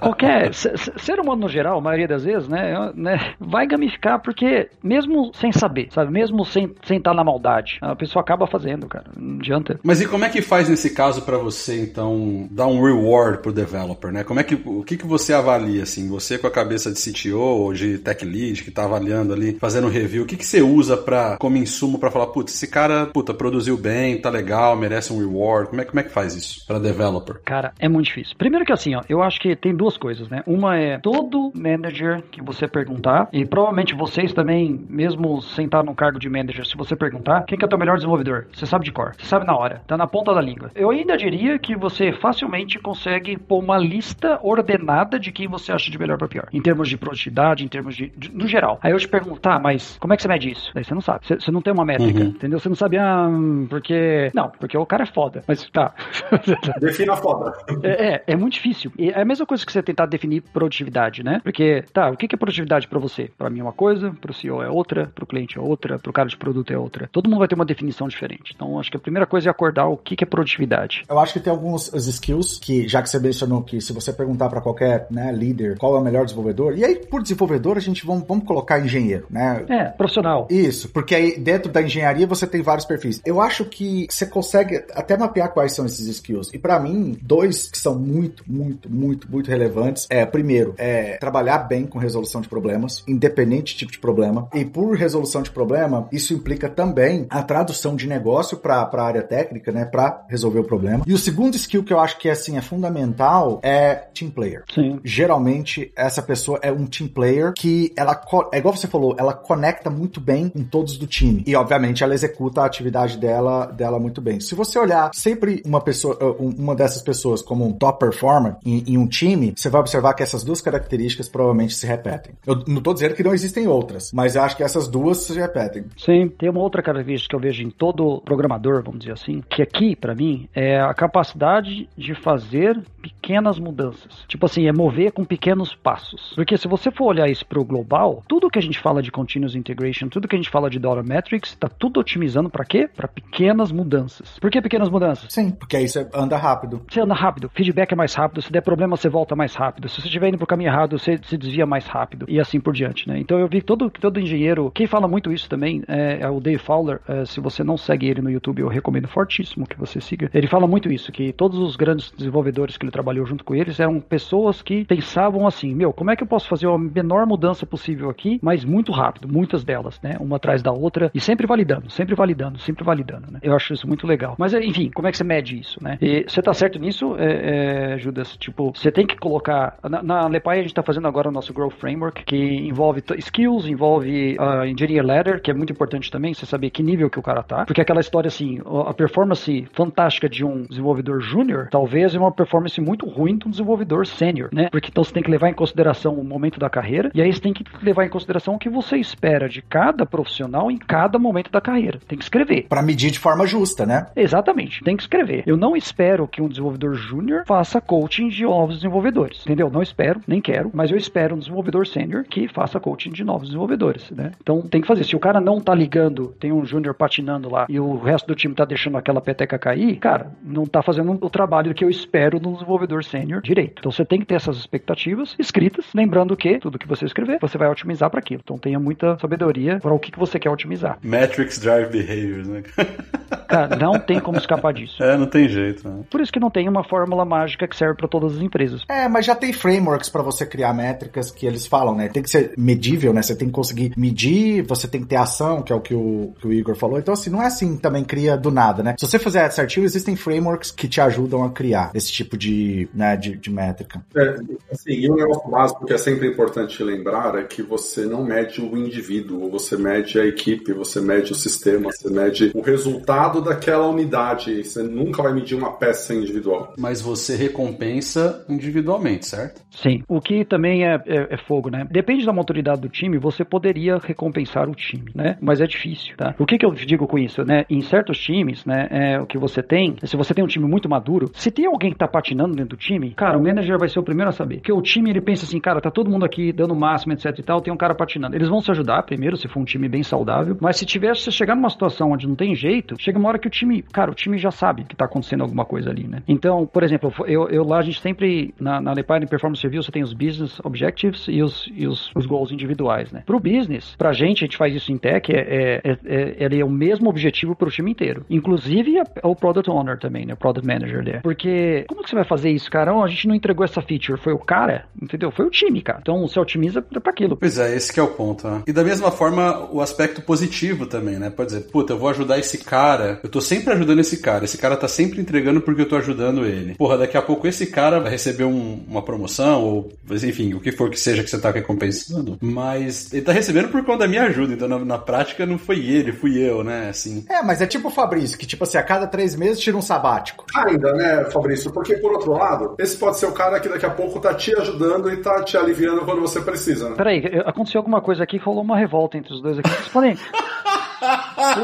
[0.00, 4.20] Qualquer se- se- ser humano no geral, a maioria das vezes, né, né, vai gamificar
[4.20, 8.86] porque mesmo sem saber, sabe, mesmo sem sem estar na maldade, a pessoa acaba fazendo,
[8.86, 9.06] cara.
[9.16, 9.78] Não adianta.
[9.82, 13.52] Mas e como é que faz nesse caso pra você, então, dar um reward pro
[13.52, 14.24] developer, né?
[14.24, 16.08] Como é que, o que que você avalia, assim?
[16.08, 19.88] Você com a cabeça de CTO ou de tech lead que tá avaliando ali, fazendo
[19.88, 23.32] review, o que que você usa pra, como insumo pra falar, putz, esse cara, puta,
[23.34, 25.68] produziu bem, tá legal, merece um reward.
[25.70, 27.40] Como é, como é que faz isso pra developer?
[27.44, 28.34] Cara, é muito difícil.
[28.36, 30.42] Primeiro que assim, ó, eu acho que tem duas coisas, né?
[30.46, 35.94] Uma é todo manager que você perguntar, e provavelmente vocês também, mesmo sem estar no
[35.94, 38.46] cargo de manager, se você perguntar, quem que é o teu melhor desenvolvedor?
[38.52, 40.70] Você sabe de cor, você sabe na hora, tá na ponta da língua.
[40.74, 45.90] Eu ainda diria que você facilmente consegue pôr uma lista ordenada de quem você acha
[45.90, 48.78] de melhor pra pior, em termos de produtividade, em termos de, de- no geral.
[48.82, 50.70] Aí eu te pergunto, tá, mas como é que você mede isso?
[50.74, 52.26] Daí você não sabe, você, você não tem uma métrica, Uhum.
[52.28, 52.58] entendeu?
[52.58, 54.30] Você não sabe, ah, hum, porque...
[54.34, 55.94] Não, porque o cara é foda, mas tá...
[56.80, 57.52] Defina foda.
[57.82, 58.92] É, é, é muito difícil.
[58.98, 61.40] E é a mesma coisa que você tentar definir produtividade, né?
[61.42, 63.30] Porque, tá, o que é produtividade pra você?
[63.36, 66.28] Pra mim é uma coisa, pro CEO é outra, pro cliente é outra, pro cara
[66.28, 67.08] de produto é outra.
[67.12, 68.52] Todo mundo vai ter uma definição diferente.
[68.54, 71.04] Então, acho que a primeira coisa é acordar o que é produtividade.
[71.08, 74.48] Eu acho que tem alguns skills que, já que você mencionou que se você perguntar
[74.48, 78.04] para qualquer né, líder qual é o melhor desenvolvedor, e aí por desenvolvedor a gente
[78.04, 79.64] vamos, vamos colocar engenheiro, né?
[79.68, 80.46] É, profissional.
[80.50, 83.20] Isso, porque aí dentro da engenharia você tem vários perfis.
[83.24, 86.52] Eu acho que você consegue até mapear quais são esses skills.
[86.52, 91.58] E pra mim, dois que são muito, muito, muito, muito relevantes é, primeiro, é trabalhar
[91.58, 94.48] bem com resolução de problemas, independente tipo de problema.
[94.54, 99.22] E por resolução de problema, isso implica também a tradução de negócio para a área
[99.22, 101.04] técnica, né, para resolver o problema.
[101.06, 105.00] E o segundo skill que eu acho que assim é fundamental é team player Sim.
[105.04, 108.20] geralmente essa pessoa é um team player que ela
[108.52, 112.14] é igual você falou, ela conecta muito bem com todos do time e obviamente ela
[112.14, 114.40] executa a atividade dela dela muito bem.
[114.40, 118.82] Se você olhar sempre uma pessoa, um- uma dessas pessoas como um top performer em,
[118.86, 122.34] em um time, você vai observar que essas duas características provavelmente se repetem.
[122.46, 125.38] Eu não tô dizendo que não existem outras, mas eu acho que essas duas se
[125.38, 125.84] repetem.
[125.96, 129.62] Sim, tem uma outra característica que eu vejo em todo programador, vamos dizer assim, que
[129.62, 134.24] aqui, pra mim, é a capacidade de fazer pequenas mudanças.
[134.26, 136.32] Tipo assim, é mover com pequenos passos.
[136.34, 139.54] Porque se você for olhar isso pro global, tudo que a gente fala de continuous
[139.54, 142.88] integration, tudo que a gente fala de dollar metrics, tá tudo otimizando pra quê?
[142.94, 144.38] Pra pequenas mudanças.
[144.38, 145.32] Por que pequenas mudanças?
[145.32, 146.82] Sim, porque aí você anda rápido.
[146.88, 150.00] Você anda rápido, feedback é mais rápido, se der problema você volta mais rápido, se
[150.00, 153.08] você estiver indo pro caminho errado você se desvia mais rápido e assim por diante,
[153.08, 153.18] né?
[153.18, 156.58] Então eu vi todo, todo engenheiro, quem fala muito isso também é, é o Dave
[156.58, 160.30] Fowler, é, se você não segue ele no YouTube eu recomendo fortíssimo que você siga.
[160.32, 163.78] Ele fala muito isso, que todos os grandes desenvolvedores que ele trabalhou junto com eles
[163.80, 167.66] eram pessoas que pensavam assim, meu, como é que eu posso fazer a menor mudança
[167.66, 170.16] possível aqui, mas muito rápido, muitas delas, né?
[170.20, 173.38] Uma atrás da outra e sempre validando, sempre validando, sempre validando, né?
[173.42, 174.34] Eu acho isso muito legal.
[174.38, 175.98] Mas enfim, como é que você mede isso, né?
[176.00, 178.36] E você tá certo nisso, é, é, Judas?
[178.36, 179.76] Tipo, você tem que colocar.
[179.88, 183.66] Na, na Lepai a gente tá fazendo agora o nosso Growth Framework, que envolve skills,
[183.66, 187.22] envolve a Engineer Ladder, que é muito importante também, você saber que nível que o
[187.22, 187.64] cara tá.
[187.64, 192.80] Porque aquela história assim, a performance fantástica de um desenvolvedor júnior, talvez é uma performance
[192.80, 194.68] muito ruim de um desenvolvedor sênior, né?
[194.70, 197.40] Porque então você tem que levar em consideração o momento da carreira, e aí você
[197.40, 201.50] tem que levar em consideração o que você espera de cada profissional em cada momento
[201.50, 201.98] da carreira.
[202.06, 202.66] Tem que escrever.
[202.68, 204.06] Pra medir de forma justa, né?
[204.16, 205.42] Exatamente, tem que escrever.
[205.46, 209.07] Eu não espero que um desenvolvedor júnior faça coaching de novos desenvolvedores,
[209.42, 209.70] entendeu?
[209.70, 213.48] Não espero, nem quero, mas eu espero um desenvolvedor sênior que faça coaching de novos
[213.48, 214.32] desenvolvedores, né?
[214.40, 215.04] Então tem que fazer.
[215.04, 218.34] Se o cara não tá ligando, tem um júnior patinando lá e o resto do
[218.34, 222.38] time tá deixando aquela peteca cair, cara, não tá fazendo o trabalho que eu espero
[222.38, 223.76] de um desenvolvedor sênior direito.
[223.78, 227.56] Então você tem que ter essas expectativas escritas, lembrando que tudo que você escrever, você
[227.56, 228.40] vai otimizar para aquilo.
[228.44, 230.98] Então tenha muita sabedoria para o que, que você quer otimizar.
[231.02, 232.62] Metrics drive behaviors, né?
[233.48, 235.02] Cara, não tem como escapar disso.
[235.02, 236.04] é, não tem jeito, né?
[236.10, 238.84] Por isso que não tem uma fórmula mágica que serve para todas as empresas.
[238.88, 242.08] É, mas já tem frameworks pra você criar métricas que eles falam, né?
[242.08, 243.20] Tem que ser medível, né?
[243.20, 246.32] Você tem que conseguir medir, você tem que ter ação, que é o que o,
[246.40, 246.98] que o Igor falou.
[246.98, 248.94] Então, assim, não é assim também cria do nada, né?
[248.98, 253.16] Se você fizer certinho, existem frameworks que te ajudam a criar esse tipo de, né,
[253.16, 254.02] de, de métrica.
[254.16, 254.36] É,
[254.72, 258.60] assim, e um negócio básico que é sempre importante lembrar é que você não mede
[258.60, 263.86] o indivíduo, você mede a equipe, você mede o sistema, você mede o resultado daquela
[263.86, 264.64] unidade.
[264.64, 266.72] Você nunca vai medir uma peça individual.
[266.78, 268.44] Mas você recompensa
[268.78, 269.62] individualmente, certo?
[269.70, 270.02] Sim.
[270.08, 271.86] O que também é, é, é fogo, né?
[271.90, 275.36] Depende da maturidade do time, você poderia recompensar o time, né?
[275.40, 276.34] Mas é difícil, tá?
[276.38, 277.64] O que, que eu digo com isso, né?
[277.68, 278.88] Em certos times, né?
[278.90, 281.92] É, o que você tem, se você tem um time muito maduro, se tem alguém
[281.92, 284.56] que tá patinando dentro do time, cara, o manager vai ser o primeiro a saber.
[284.56, 287.38] Porque o time, ele pensa assim, cara, tá todo mundo aqui dando o máximo, etc
[287.38, 288.34] e tal, tem um cara patinando.
[288.34, 291.30] Eles vão se ajudar primeiro, se for um time bem saudável, mas se tiver, se
[291.30, 294.14] chegar numa situação onde não tem jeito, chega uma hora que o time, cara, o
[294.14, 296.22] time já sabe que tá acontecendo alguma coisa ali, né?
[296.26, 299.90] Então, por exemplo, eu, eu lá, a gente sempre, na, na Lepine Performance Review, você
[299.90, 303.22] tem os business objectives e os, e os, os goals individuais, né?
[303.24, 306.60] Pro business, pra gente, a gente faz isso em tech, é, é, é, é ele
[306.60, 308.24] é o mesmo objetivo pro time inteiro.
[308.28, 310.34] Inclusive, é o Product Owner também, né?
[310.34, 311.20] O Product Manager ali.
[311.22, 312.94] Porque, como que você vai fazer isso, cara?
[312.94, 315.30] Oh, a gente não entregou essa feature, foi o cara, entendeu?
[315.30, 315.98] Foi o time, cara.
[316.02, 317.36] Então, você otimiza pra aquilo.
[317.36, 318.62] Pois é, esse é o ponto, né?
[318.66, 321.30] E da mesma forma, o aspecto positivo também, né?
[321.30, 324.58] Pode dizer, puta, eu vou ajudar esse cara, eu tô sempre ajudando esse cara, esse
[324.58, 326.74] cara tá sempre entregando porque eu tô ajudando ele.
[326.74, 328.57] Porra, daqui a pouco esse cara vai receber um,
[328.88, 333.22] uma promoção, ou enfim, o que for que seja que você tá recompensando, mas ele
[333.22, 336.38] tá recebendo por conta da minha ajuda, então na, na prática não foi ele, fui
[336.38, 336.88] eu, né?
[336.88, 337.24] Assim.
[337.28, 339.82] É, mas é tipo o Fabrício, que tipo assim, a cada três meses tira um
[339.82, 340.44] sabático.
[340.54, 341.72] Ainda, né, Fabrício?
[341.72, 344.54] Porque por outro lado, esse pode ser o cara que daqui a pouco tá te
[344.58, 346.96] ajudando e tá te aliviando quando você precisa, né?
[346.96, 349.68] Peraí, aconteceu alguma coisa aqui que rolou uma revolta entre os dois aqui.
[349.68, 350.16] Vocês podem.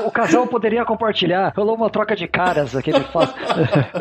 [0.05, 1.53] O, o, casal poderia compartilhar.
[1.57, 3.35] Rolou uma troca de caras aqui ele faz.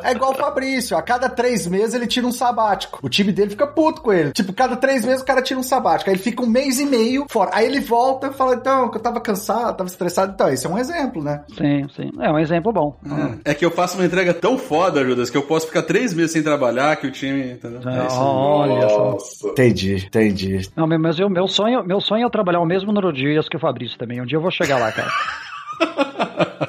[0.03, 0.95] É igual o Fabrício.
[0.97, 2.99] A cada três meses ele tira um sabático.
[3.01, 4.31] O time dele fica puto com ele.
[4.31, 6.09] Tipo, cada três meses o cara tira um sabático.
[6.09, 7.51] Aí ele fica um mês e meio fora.
[7.53, 10.33] Aí ele volta e fala: então, que eu tava cansado, tava estressado.
[10.33, 11.43] Então, esse é um exemplo, né?
[11.57, 12.11] Sim, sim.
[12.19, 12.97] É um exemplo bom.
[13.45, 16.13] É, é que eu faço uma entrega tão foda, Judas, que eu posso ficar três
[16.13, 17.53] meses sem trabalhar que o time.
[17.53, 17.81] Entendeu?
[17.89, 19.49] É, olha só.
[19.49, 20.69] Entendi, entendi.
[20.75, 23.55] Não, mas eu, meu, sonho, meu sonho é trabalhar o mesmo número de dias que
[23.55, 24.21] o Fabrício também.
[24.21, 25.09] Um dia eu vou chegar lá, cara.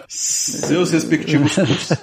[0.09, 1.99] Seus respectivos cursos.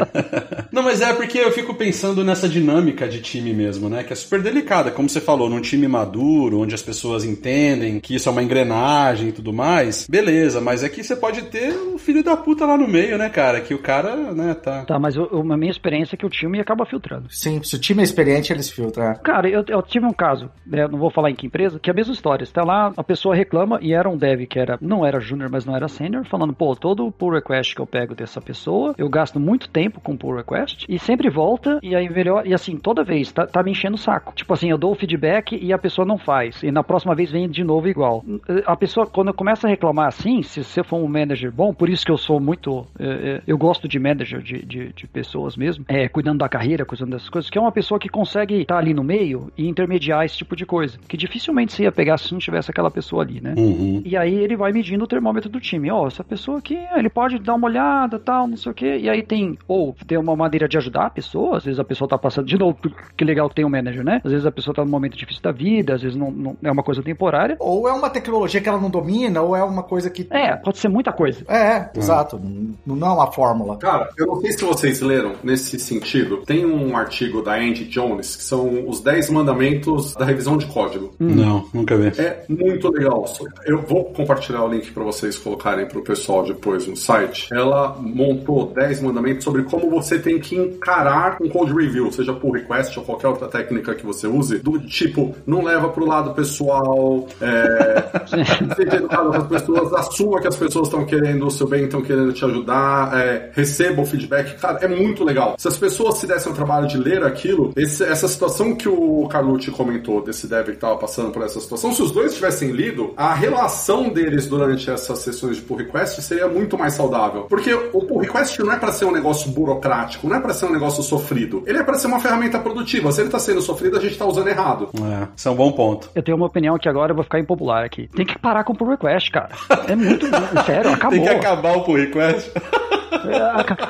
[0.72, 4.02] Não, mas é porque eu fico pensando nessa dinâmica de time mesmo, né?
[4.02, 4.90] Que é super delicada.
[4.90, 9.28] Como você falou, num time maduro, onde as pessoas entendem que isso é uma engrenagem
[9.28, 12.64] e tudo mais, beleza, mas é que você pode ter o um filho da puta
[12.64, 13.60] lá no meio, né, cara?
[13.60, 14.84] Que o cara, né, tá.
[14.86, 17.26] Tá, mas a minha experiência é que o time acaba filtrando.
[17.30, 19.10] Sim, se o time é experiente, eles filtram.
[19.10, 19.14] É.
[19.16, 21.92] Cara, eu, eu tive um caso, né, não vou falar em que empresa, que é
[21.92, 22.46] a mesma história.
[22.46, 25.50] Você tá lá, a pessoa reclama e era um dev que era, não era júnior,
[25.50, 28.94] mas não era sênior, falando, pô, todo o pull request que eu pego dessa pessoa,
[28.96, 32.76] eu gasto muito tempo com pull request e sempre volta e aí melhor, e assim,
[32.76, 34.32] toda vez tá, tá me enchendo o saco.
[34.34, 36.62] Tipo assim, eu dou o feedback e a pessoa não faz.
[36.62, 38.24] E na próxima vez vem de novo igual.
[38.66, 41.88] A pessoa, quando eu começo a reclamar assim, se você for um manager bom, por
[41.88, 42.86] isso que eu sou muito.
[42.98, 47.10] É, eu gosto de manager de, de, de, pessoas mesmo, é, cuidando da carreira, cuidando
[47.10, 50.24] dessas coisas, que é uma pessoa que consegue estar tá ali no meio e intermediar
[50.24, 50.98] esse tipo de coisa.
[51.08, 53.54] Que dificilmente você ia pegar se não tivesse aquela pessoa ali, né?
[53.56, 54.02] Uhum.
[54.04, 55.90] E aí ele vai medindo o termômetro do time.
[55.90, 58.98] Ó, oh, essa pessoa aqui, ele pode dar uma olhada, tal, não sei o quê.
[58.98, 62.08] E aí tem, ou tem uma maneira de ajudar a pessoa, às vezes a pessoa
[62.08, 62.78] tá passando, de novo,
[63.16, 64.20] que legal que tem um manager, né?
[64.24, 66.70] Às vezes a pessoa tá num momento difícil da vida, às vezes não, não é
[66.70, 67.56] uma coisa temporária.
[67.58, 70.26] Ou é uma tecnologia que ela não domina, ou é uma coisa que.
[70.30, 71.44] É, pode ser muita coisa.
[71.48, 71.84] É, hum.
[71.96, 72.40] exato.
[72.86, 73.76] Não, não é uma fórmula.
[73.76, 76.38] Cara, eu não sei se vocês leram nesse sentido.
[76.46, 81.12] Tem um artigo da Andy Jones que são os 10 mandamentos da revisão de código.
[81.20, 81.34] Hum.
[81.34, 82.08] Não, nunca vi.
[82.20, 83.24] É muito legal.
[83.66, 86.11] Eu vou compartilhar o link para vocês colocarem pro pessoal
[86.46, 87.48] depois no site.
[87.52, 92.52] Ela montou 10 mandamentos sobre como você tem que encarar um code review, seja pull
[92.52, 97.26] request ou qualquer outra técnica que você use, do tipo, não leva pro lado pessoal,
[97.40, 98.04] é,
[98.76, 102.02] seja educado com as pessoas, assuma que as pessoas estão querendo o seu bem, estão
[102.02, 104.58] querendo te ajudar, é, receba o feedback.
[104.58, 105.54] Cara, é muito legal.
[105.58, 109.26] Se as pessoas se dessem o trabalho de ler aquilo, esse, essa situação que o
[109.28, 113.12] Carlucci comentou, desse dev que estava passando por essa situação, se os dois tivessem lido,
[113.16, 117.42] a relação deles durante essas sessões de pull request seria muito mais saudável.
[117.42, 120.66] Porque o pull request não é para ser um negócio burocrático, não é para ser
[120.66, 121.62] um negócio sofrido.
[121.66, 123.12] Ele é para ser uma ferramenta produtiva.
[123.12, 124.90] Se ele tá sendo sofrido, a gente tá usando errado.
[124.94, 126.10] É, isso é um bom ponto.
[126.14, 128.08] Eu tenho uma opinião que agora eu vou ficar impopular aqui.
[128.14, 129.50] Tem que parar com o pull request, cara.
[129.86, 130.26] É muito.
[130.66, 131.12] sério, acabou.
[131.22, 132.50] Tem que acabar o pull request.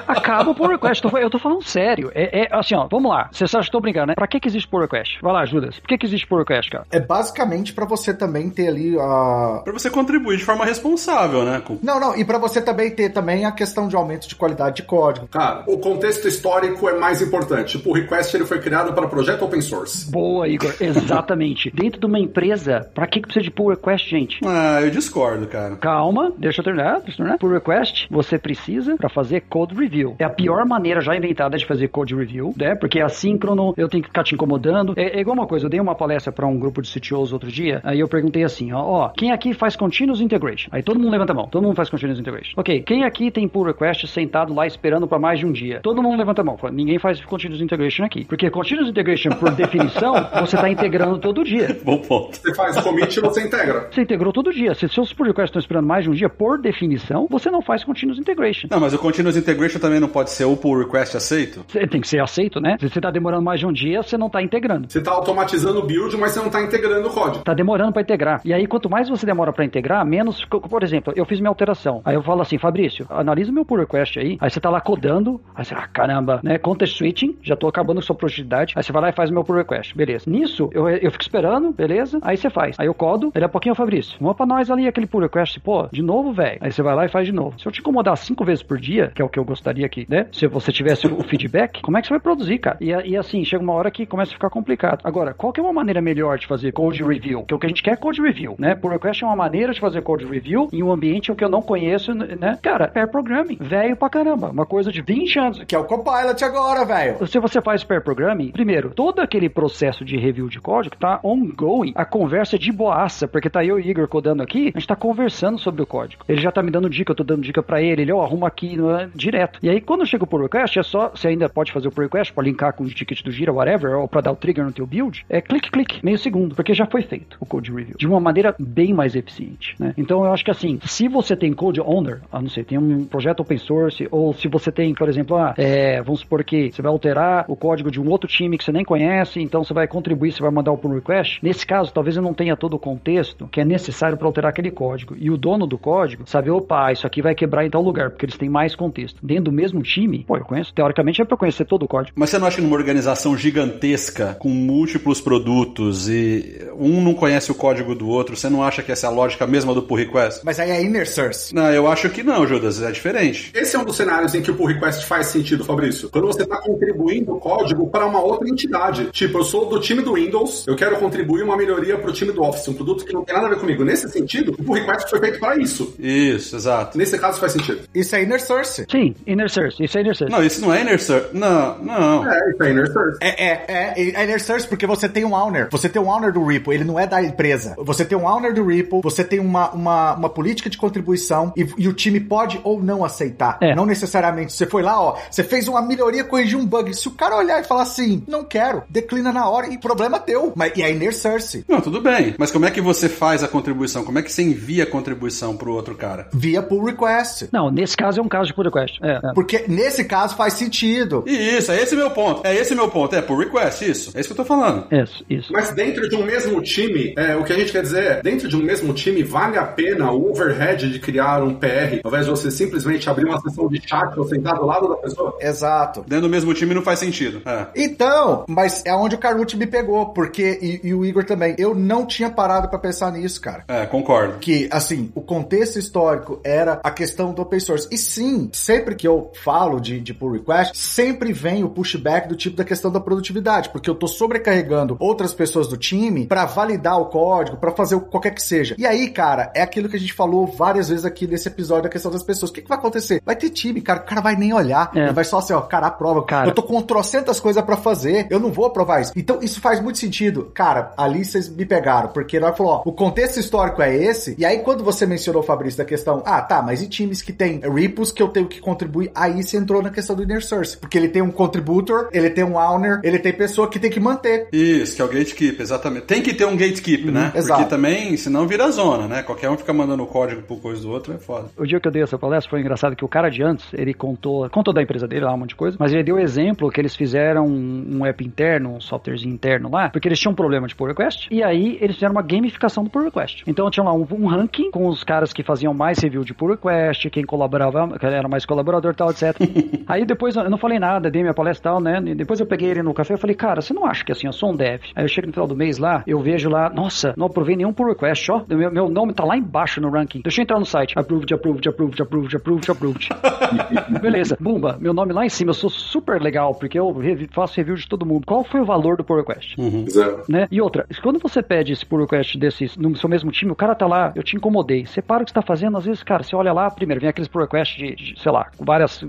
[0.07, 1.05] Acaba o pull request.
[1.05, 2.11] Eu tô falando sério.
[2.15, 3.29] É, é assim, ó, vamos lá.
[3.33, 4.15] Você sabe que eu tô brincando, né?
[4.15, 5.19] Pra que, que existe pull request?
[5.23, 5.79] Vai lá, Judas.
[5.79, 6.87] Por que, que existe pull request, cara?
[6.91, 9.61] É basicamente pra você também ter ali a.
[9.65, 11.61] Pra você contribuir de forma responsável, né?
[11.65, 11.79] Com...
[11.83, 12.17] Não, não.
[12.17, 15.27] E pra você também ter também a questão de aumento de qualidade de código.
[15.29, 17.77] Cara, o contexto histórico é mais importante.
[17.77, 20.11] O pull request ele foi criado para projeto open source.
[20.11, 20.75] Boa, Igor.
[20.81, 21.71] Exatamente.
[21.75, 24.41] Dentro de uma empresa, pra que, que precisa de pull request, gente?
[24.45, 25.77] Ah, eu discordo, cara.
[25.77, 27.01] Calma, deixa eu terminar.
[27.01, 27.39] Deixa eu terminar.
[27.39, 30.17] Pull request, você precisa pra fazer fazer code review.
[30.19, 32.75] É a pior maneira já inventada de fazer code review, né?
[32.75, 34.95] Porque é assíncrono, eu tenho que ficar te incomodando.
[34.97, 37.51] É, é igual uma coisa, eu dei uma palestra para um grupo de CTOs outro
[37.51, 40.69] dia, aí eu perguntei assim, ó, ó, quem aqui faz continuous integration?
[40.73, 42.55] Aí todo mundo levanta a mão, todo mundo faz continuous integration.
[42.57, 45.81] Ok, quem aqui tem pull request sentado lá esperando para mais de um dia?
[45.81, 46.57] Todo mundo levanta a mão.
[46.57, 48.25] Fala, Ninguém faz continuous integration aqui.
[48.25, 51.79] Porque continuous integration, por definição, você está integrando todo dia.
[51.85, 52.37] Bom ponto.
[52.37, 53.89] Você faz commit e você integra.
[53.91, 54.75] Você integrou todo dia.
[54.75, 57.85] Se seus pull requests estão esperando mais de um dia, por definição, você não faz
[57.85, 58.69] continuous integration.
[58.71, 61.63] Não, mas o Continuous Integration também não pode ser o pull request aceito?
[61.91, 62.79] Tem que ser aceito, né?
[62.81, 64.91] Se você está demorando mais de um dia, você não está integrando.
[64.91, 67.45] Você tá automatizando o build, mas você não tá integrando o código.
[67.45, 68.41] Tá demorando para integrar.
[68.43, 70.43] E aí, quanto mais você demora para integrar, menos.
[70.47, 72.01] Por exemplo, eu fiz minha alteração.
[72.07, 74.39] Aí eu falo assim, Fabrício, analisa o meu pull request aí.
[74.41, 75.39] Aí você tá lá codando.
[75.55, 76.57] Aí você, ah, caramba, né?
[76.57, 78.73] Context switching, já tô acabando com sua produtividade.
[78.75, 79.95] Aí você vai lá e faz o meu pull request.
[79.95, 80.25] Beleza.
[80.27, 82.19] Nisso, eu, eu fico esperando, beleza?
[82.23, 82.77] Aí você faz.
[82.81, 84.17] Aí eu codo, ele é pouquinho, Fabrício.
[84.19, 85.61] Vamos pra nós ali aquele pull request.
[85.61, 86.57] Pô, de novo, velho.
[86.63, 87.61] Aí você vai lá e faz de novo.
[87.61, 90.07] Se eu te incomodar cinco vezes por dia, que é o que eu gostaria aqui,
[90.09, 90.27] né?
[90.33, 92.77] Se você tivesse o feedback, como é que você vai produzir, cara?
[92.81, 95.01] E, e assim, chega uma hora que começa a ficar complicado.
[95.05, 97.45] Agora, qual que é uma maneira melhor de fazer code review?
[97.45, 98.75] Que o que a gente quer é code review, né?
[98.75, 101.63] Pull request é uma maneira de fazer code review em um ambiente que eu não
[101.63, 102.59] conheço, né?
[102.63, 104.51] Cara, pair programming, velho pra caramba.
[104.51, 105.65] Uma coisa de 20 anos.
[105.65, 107.27] Que é o Copilot agora, velho.
[107.27, 111.93] Se você faz pair programming, primeiro, todo aquele processo de review de código tá ongoing.
[111.95, 114.89] A conversa é de boaça, porque tá eu e o Igor codando aqui, a gente
[114.89, 116.25] tá conversando sobre o código.
[116.29, 118.49] Ele já tá me dando dica, eu tô dando dica pra ele, ele, ó, arruma
[118.49, 118.77] aqui,
[119.15, 119.59] direto.
[119.63, 122.05] E aí, quando chega o pull request, é só, você ainda pode fazer o pull
[122.05, 124.73] request pra linkar com o ticket do Gira, whatever, ou pra dar o trigger no
[124.73, 127.97] teu build, é clique, clique, meio segundo, porque já foi feito o code review.
[127.99, 129.95] De uma maneira bem mais eficiente, né?
[129.97, 133.05] Então, eu acho que assim, se você tem code owner, ah, não sei, tem um
[133.05, 136.83] projeto open source, ou se você tem, por exemplo, ah, é, vamos supor que você
[136.83, 139.87] vai alterar o código de um outro time que você nem conhece, então você vai
[139.87, 141.39] contribuir, você vai mandar o pull request.
[141.43, 144.71] Nesse caso, talvez eu não tenha todo o contexto que é necessário para alterar aquele
[144.71, 145.17] código.
[145.19, 148.25] E o dono do código sabe, opa, isso aqui vai quebrar em tal lugar, porque
[148.25, 149.19] eles têm mais contexto.
[149.23, 152.13] Dentro do mesmo time, pô, eu conheço, teoricamente é para conhecer todo o código.
[152.17, 157.51] Mas você não acha que numa organização gigantesca, com múltiplos produtos e um não conhece
[157.51, 159.97] o código do outro, você não acha que essa é a lógica mesma do pull
[159.97, 160.41] request?
[160.45, 161.55] Mas aí é inner source.
[161.55, 163.51] Não, eu acho que não, Judas, é diferente.
[163.55, 166.09] Esse é um dos cenários em que o pull request faz sentido, Fabrício.
[166.11, 169.11] Quando você está contribuindo o código para uma outra entidade.
[169.13, 172.33] Tipo, eu sou do time do Windows, eu quero contribuir uma melhoria para o time
[172.33, 173.85] do Office, um produto que não tem nada a ver comigo.
[173.85, 175.95] Nesse sentido, o pull request foi feito para isso.
[175.99, 176.97] Isso, exato.
[176.97, 177.81] Nesse caso faz sentido.
[177.95, 178.62] Isso é inner source.
[178.69, 180.33] Sim, inner source, isso é inner source.
[180.33, 181.29] Não, isso não é inner source.
[181.33, 182.31] Não, não.
[182.31, 183.19] É, isso é inner source.
[183.21, 185.69] É, é, é, é inner source porque você tem um owner.
[185.71, 187.75] Você tem um owner do Ripple, ele não é da empresa.
[187.79, 191.67] Você tem um owner do Ripple, você tem uma, uma, uma política de contribuição e,
[191.77, 193.59] e o time pode ou não aceitar.
[193.61, 193.75] É.
[193.75, 194.53] Não necessariamente.
[194.53, 196.95] Você foi lá, ó, você fez uma melhoria, corrigiu um bug.
[196.95, 200.53] Se o cara olhar e falar assim, não quero, declina na hora e problema teu.
[200.57, 201.65] Mas, e é inner source.
[201.69, 202.35] Não, tudo bem.
[202.39, 204.05] Mas como é que você faz a contribuição?
[204.05, 206.29] Como é que você envia a contribuição pro outro cara?
[206.33, 207.49] Via pull request.
[207.53, 208.99] Não, nesse caso é um caso de pull request.
[209.03, 209.33] É, é.
[209.35, 211.25] Porque nesse caso faz sentido.
[211.27, 212.47] Isso, é esse meu ponto.
[212.47, 213.15] É esse meu ponto.
[213.15, 214.17] É por request, isso.
[214.17, 214.87] É isso que eu tô falando.
[214.93, 215.53] Isso, isso.
[215.53, 218.49] Mas dentro de um mesmo time, é, o que a gente quer dizer é, dentro
[218.49, 222.27] de um mesmo time, vale a pena o overhead de criar um PR, ao invés
[222.27, 225.37] de você simplesmente abrir uma sessão de chat ou sentar do lado da pessoa?
[225.41, 226.05] Exato.
[226.07, 227.43] Dentro do mesmo time não faz sentido.
[227.47, 227.67] É.
[227.75, 231.75] Então, mas é onde o Carucci me pegou, porque, e, e o Igor também, eu
[231.75, 233.65] não tinha parado pra pensar nisso, cara.
[233.69, 234.39] É, concordo.
[234.39, 237.89] Que, assim, o contexto histórico era a questão do open source.
[237.91, 242.37] E sim, sempre que eu falo de, de pull request, sempre vem o pushback do
[242.37, 247.01] tipo da questão da produtividade, porque eu tô sobrecarregando outras pessoas do time pra validar
[247.01, 248.75] o código, pra fazer o- qualquer que seja.
[248.79, 251.89] E aí, cara, é aquilo que a gente falou várias vezes aqui nesse episódio da
[251.89, 252.51] questão das pessoas.
[252.51, 253.23] O que, que vai acontecer?
[253.25, 254.91] Vai ter time, cara, o cara vai nem olhar.
[254.95, 255.01] É.
[255.05, 256.23] Ele vai só assim, ó, cara, aprova.
[256.25, 256.49] Cara.
[256.49, 259.13] Eu tô com trocentas coisas pra fazer, eu não vou aprovar isso.
[259.17, 260.51] Então, isso faz muito sentido.
[260.55, 264.45] Cara, ali vocês me pegaram, porque nós falou, ó, o contexto histórico é esse, e
[264.45, 268.13] aí quando você mencionou, Fabrício, da questão, ah, tá, mas e times que tem repos
[268.13, 269.11] que eu tenho que contribuir?
[269.15, 272.45] Aí você entrou na questão do inner source, porque ele tem um contributor, ele tem
[272.45, 274.49] um owner, ele tem pessoa que tem que manter.
[274.53, 276.07] Isso, que é o gatekeep, exatamente.
[276.07, 277.33] Tem que ter um gatekeep, né?
[277.35, 277.61] exato.
[277.61, 279.23] Porque também, senão vira zona, né?
[279.23, 281.49] Qualquer um fica mandando o código pro coisa do outro, é foda.
[281.57, 283.95] O dia que eu dei essa palestra foi engraçado que o cara de antes, ele
[283.95, 286.81] contou, contou da empresa dele lá, um monte de coisa, mas ele deu exemplo que
[286.81, 290.75] eles fizeram um, app interno, um softwarezinho interno lá, porque eles tinham um problema de
[290.75, 293.43] pull request, e aí eles fizeram uma gamificação do pull request.
[293.47, 296.51] Então tinha lá um, um ranking com os caras que faziam mais review de pull
[296.51, 299.37] request, quem colaborava, era mais colaborador e tal, etc.
[299.87, 302.01] aí depois eu não falei nada, dei minha palestra e tal, né?
[302.05, 304.27] E depois eu peguei ele no café e falei, cara, você não acha que assim,
[304.27, 304.81] eu sou um dev?
[304.95, 307.73] Aí eu chego no final do mês lá, eu vejo lá, nossa, não aprovei nenhum
[307.73, 310.21] pull request, ó, meu, meu nome tá lá embaixo no ranking.
[310.23, 310.99] Deixa eu entrar no site.
[310.99, 313.09] Approved, approved, approved, approved, approved, approved.
[314.01, 317.57] Beleza, Bumba, meu nome lá em cima, eu sou super legal, porque eu revi- faço
[317.57, 318.27] review de todo mundo.
[318.27, 319.57] Qual foi o valor do pull request?
[319.91, 320.23] Zero.
[320.29, 320.47] Né?
[320.51, 323.75] E outra, quando você pede esse pull request desses no seu mesmo time, o cara
[323.75, 324.87] tá lá, eu te incomodei.
[324.87, 327.11] Você para o que você tá fazendo, às vezes, cara, você olha lá, primeiro, vem
[327.11, 329.01] aqueles pull request de, de, sei lá, várias.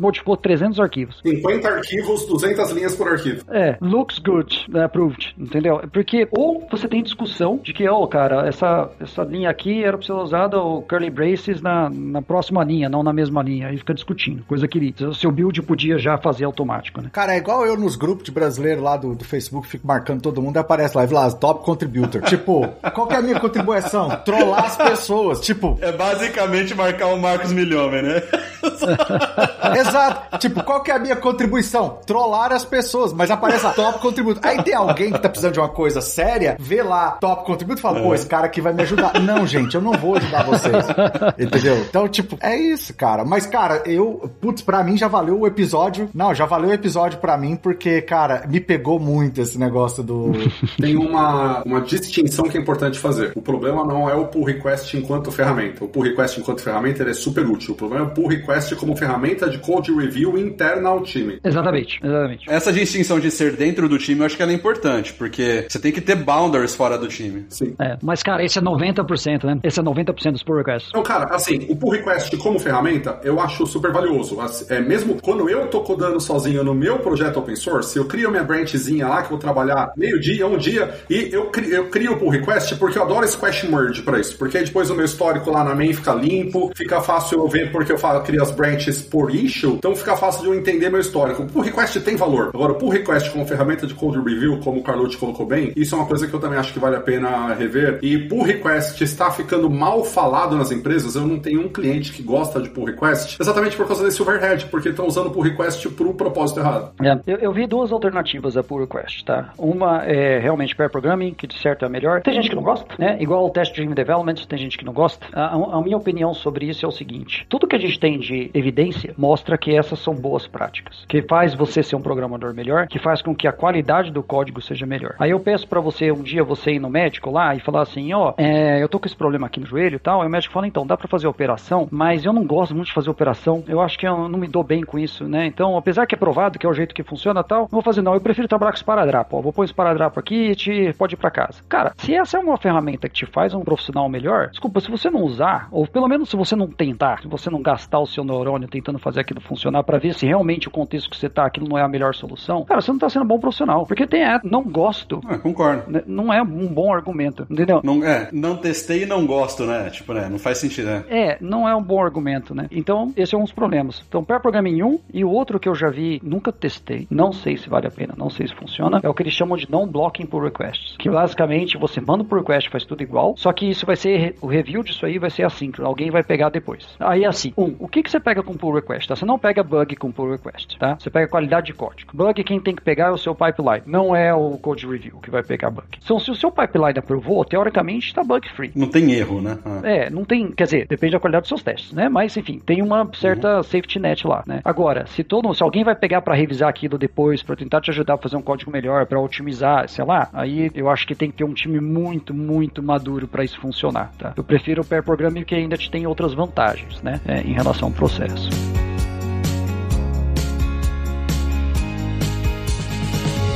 [0.00, 1.20] modificou 300 arquivos.
[1.22, 3.44] 50 arquivos, 200 linhas por arquivo.
[3.50, 5.80] É, looks good, né, approved, entendeu?
[5.92, 9.96] Porque, ou você tem discussão de que, ó, oh, cara, essa, essa linha aqui era
[9.96, 13.68] pra ser usada o curly braces na, na próxima linha, não na mesma linha.
[13.68, 17.10] Aí fica discutindo, coisa que o seu build podia já fazer automático, né?
[17.12, 20.42] Cara, é igual eu nos grupos de brasileiro lá do, do Facebook, fico marcando todo
[20.42, 22.22] mundo e aparece lá, lá, top contributor.
[22.28, 24.08] tipo, qual que é a minha contribuição?
[24.24, 25.78] Trollar as pessoas, tipo...
[25.80, 28.22] É basicamente marcar o Marcos Milhomem, né?
[29.78, 30.38] Exato.
[30.38, 31.98] Tipo, qual que é a minha contribuição?
[32.06, 34.40] Trollar as pessoas, mas aparece lá, top contributor.
[34.44, 37.82] Aí tem alguém que tá precisando de uma coisa séria, vê lá, top contributor e
[37.82, 39.20] fala, pô, esse cara aqui vai me ajudar.
[39.20, 40.84] Não, gente, eu não vou ajudar vocês.
[41.38, 41.76] Entendeu?
[41.78, 43.24] Então, tipo, é isso, cara.
[43.24, 46.08] Mas, cara, eu, putz, pra mim já valeu o episódio.
[46.14, 50.32] Não, já valeu o episódio pra mim, porque, cara, me pegou muito esse negócio do.
[50.80, 53.32] Tem uma, uma distinção que é importante fazer.
[53.34, 55.84] O problema não é o pull request enquanto ferramenta.
[55.84, 57.74] O pull request enquanto ferramenta ele é super útil.
[57.74, 61.40] O problema é o pull request como ferramenta de code review interna ao time.
[61.42, 62.50] Exatamente, exatamente.
[62.50, 65.78] Essa distinção de ser dentro do time eu acho que ela é importante, porque você
[65.78, 67.46] tem que ter boundaries fora do time.
[67.48, 67.74] Sim.
[67.78, 69.58] É, mas, cara, esse é 90%, né?
[69.62, 70.90] Esse é 90% dos pull requests.
[70.90, 74.38] Então, cara, assim, o pull request como ferramenta eu acho super valioso.
[74.68, 78.44] É, mesmo quando eu tô codando sozinho no meu projeto open source, eu crio minha
[78.44, 82.12] branchzinha lá que eu vou trabalhar meio dia, um dia, e eu crio, eu crio
[82.12, 84.36] o pull request porque eu adoro squash merge pra isso.
[84.36, 87.92] Porque depois o meu histórico lá na main fica limpo, fica fácil eu ver porque
[87.92, 91.42] eu falo, crio as branches por issue, então fica fácil de eu entender meu histórico.
[91.42, 92.50] O pull request tem valor.
[92.54, 95.94] Agora, o pull request como ferramenta de code review, como o Carlucci colocou bem, isso
[95.94, 97.98] é uma coisa que eu também acho que vale a pena rever.
[98.02, 101.14] E pull request está ficando mal falado nas empresas.
[101.14, 104.66] Eu não tenho um cliente que gosta de pull request, exatamente por causa desse overhead,
[104.66, 106.92] porque estão usando pull request para um propósito errado.
[107.02, 109.52] É, eu, eu, vi duas alternativas a pull request, tá?
[109.58, 112.22] Uma é realmente pair programming, que de certo é melhor.
[112.22, 113.16] Tem gente que não gosta, né?
[113.20, 115.26] Igual o test driven development, tem gente que não gosta.
[115.32, 118.50] A, a minha opinião sobre isso é o seguinte: tudo que a gente tem de
[118.54, 123.00] evidência mostra que essas são boas práticas, que faz você ser um programador melhor, que
[123.00, 125.16] faz com que a qualidade do código seja melhor.
[125.18, 128.12] Aí eu peço para você um dia você ir no médico lá e falar assim,
[128.12, 130.22] ó, oh, é, eu tô com esse problema aqui no joelho e tal.
[130.22, 132.94] Aí o médico fala, então, dá para fazer operação, mas eu não gosto muito de
[132.94, 133.64] fazer operação.
[133.66, 135.46] Eu acho que eu não me dou bem com isso, né?
[135.46, 138.02] Então, apesar que é provado que é o jeito que funciona tal, não vou fazer
[138.02, 138.14] não.
[138.14, 139.36] Eu prefiro trabalhar com esparadrapo.
[139.36, 141.62] Ó, vou pôr esparadrapo aqui e te pode ir para casa.
[141.68, 145.10] Cara, se essa é uma ferramenta que te faz um profissional melhor, desculpa, se você
[145.10, 148.24] não usar, ou pelo menos se você não tentar, se você não gastar o seu
[148.24, 151.68] neurônio tentando fazer aquilo funcionar para ver se realmente o contexto que você tá, aquilo
[151.68, 153.86] não é a melhor solução, cara, você não tá sendo bom profissional.
[153.86, 155.20] Porque tem é, não gosto.
[155.26, 155.90] Ah, concordo.
[155.90, 157.80] Né, não é um bom argumento, entendeu?
[157.82, 159.90] Não, é, não testei e não gosto, né?
[159.90, 160.28] Tipo, né?
[160.28, 161.04] Não faz sentido, né?
[161.08, 162.66] É, não é um bom argumento, né?
[162.70, 164.02] Então, esse é um dos problemas.
[164.08, 167.56] Então, pair programming 1 e o outro que eu já vi, nunca testei, não sei
[167.56, 170.26] se vale a pena, não sei se funciona, é o que eles chamam de non-blocking
[170.26, 170.96] pull requests.
[170.98, 174.36] Que basicamente você manda o pull request, faz tudo igual, só que isso vai ser,
[174.40, 176.86] o review disso aí vai ser assíncrono, alguém vai pegar depois.
[177.00, 179.08] Aí assim, um, o que, que você pega com pull request?
[179.08, 179.16] Tá?
[179.16, 180.96] Você não pega bug com pull request, tá?
[180.98, 182.10] Você pega qualidade de código.
[182.14, 185.30] Bug quem tem que pegar é o seu pipeline, não é o code review que
[185.30, 185.86] vai pegar bug.
[186.02, 188.72] Então, se o seu pipeline aprovou, teoricamente está bug free.
[188.74, 189.58] Não tem erro, né?
[189.64, 189.80] Ah.
[189.84, 192.08] É, não tem, quer dizer, depende da qualidade dos seus testes, né?
[192.08, 193.62] Mas enfim, tem uma certa uhum.
[193.62, 194.60] safety net lá, né?
[194.64, 198.14] Agora, se todo, se alguém vai pegar para revisar aquilo depois, para tentar te ajudar
[198.14, 201.36] a fazer um código melhor, para otimizar, sei lá, aí eu acho que tem que
[201.38, 204.32] ter um time muito, muito maduro para isso funcionar, tá?
[204.36, 207.20] Eu prefiro o pair programming que ainda te tem outras vantagens, né?
[207.26, 208.50] É, em relação ao processo.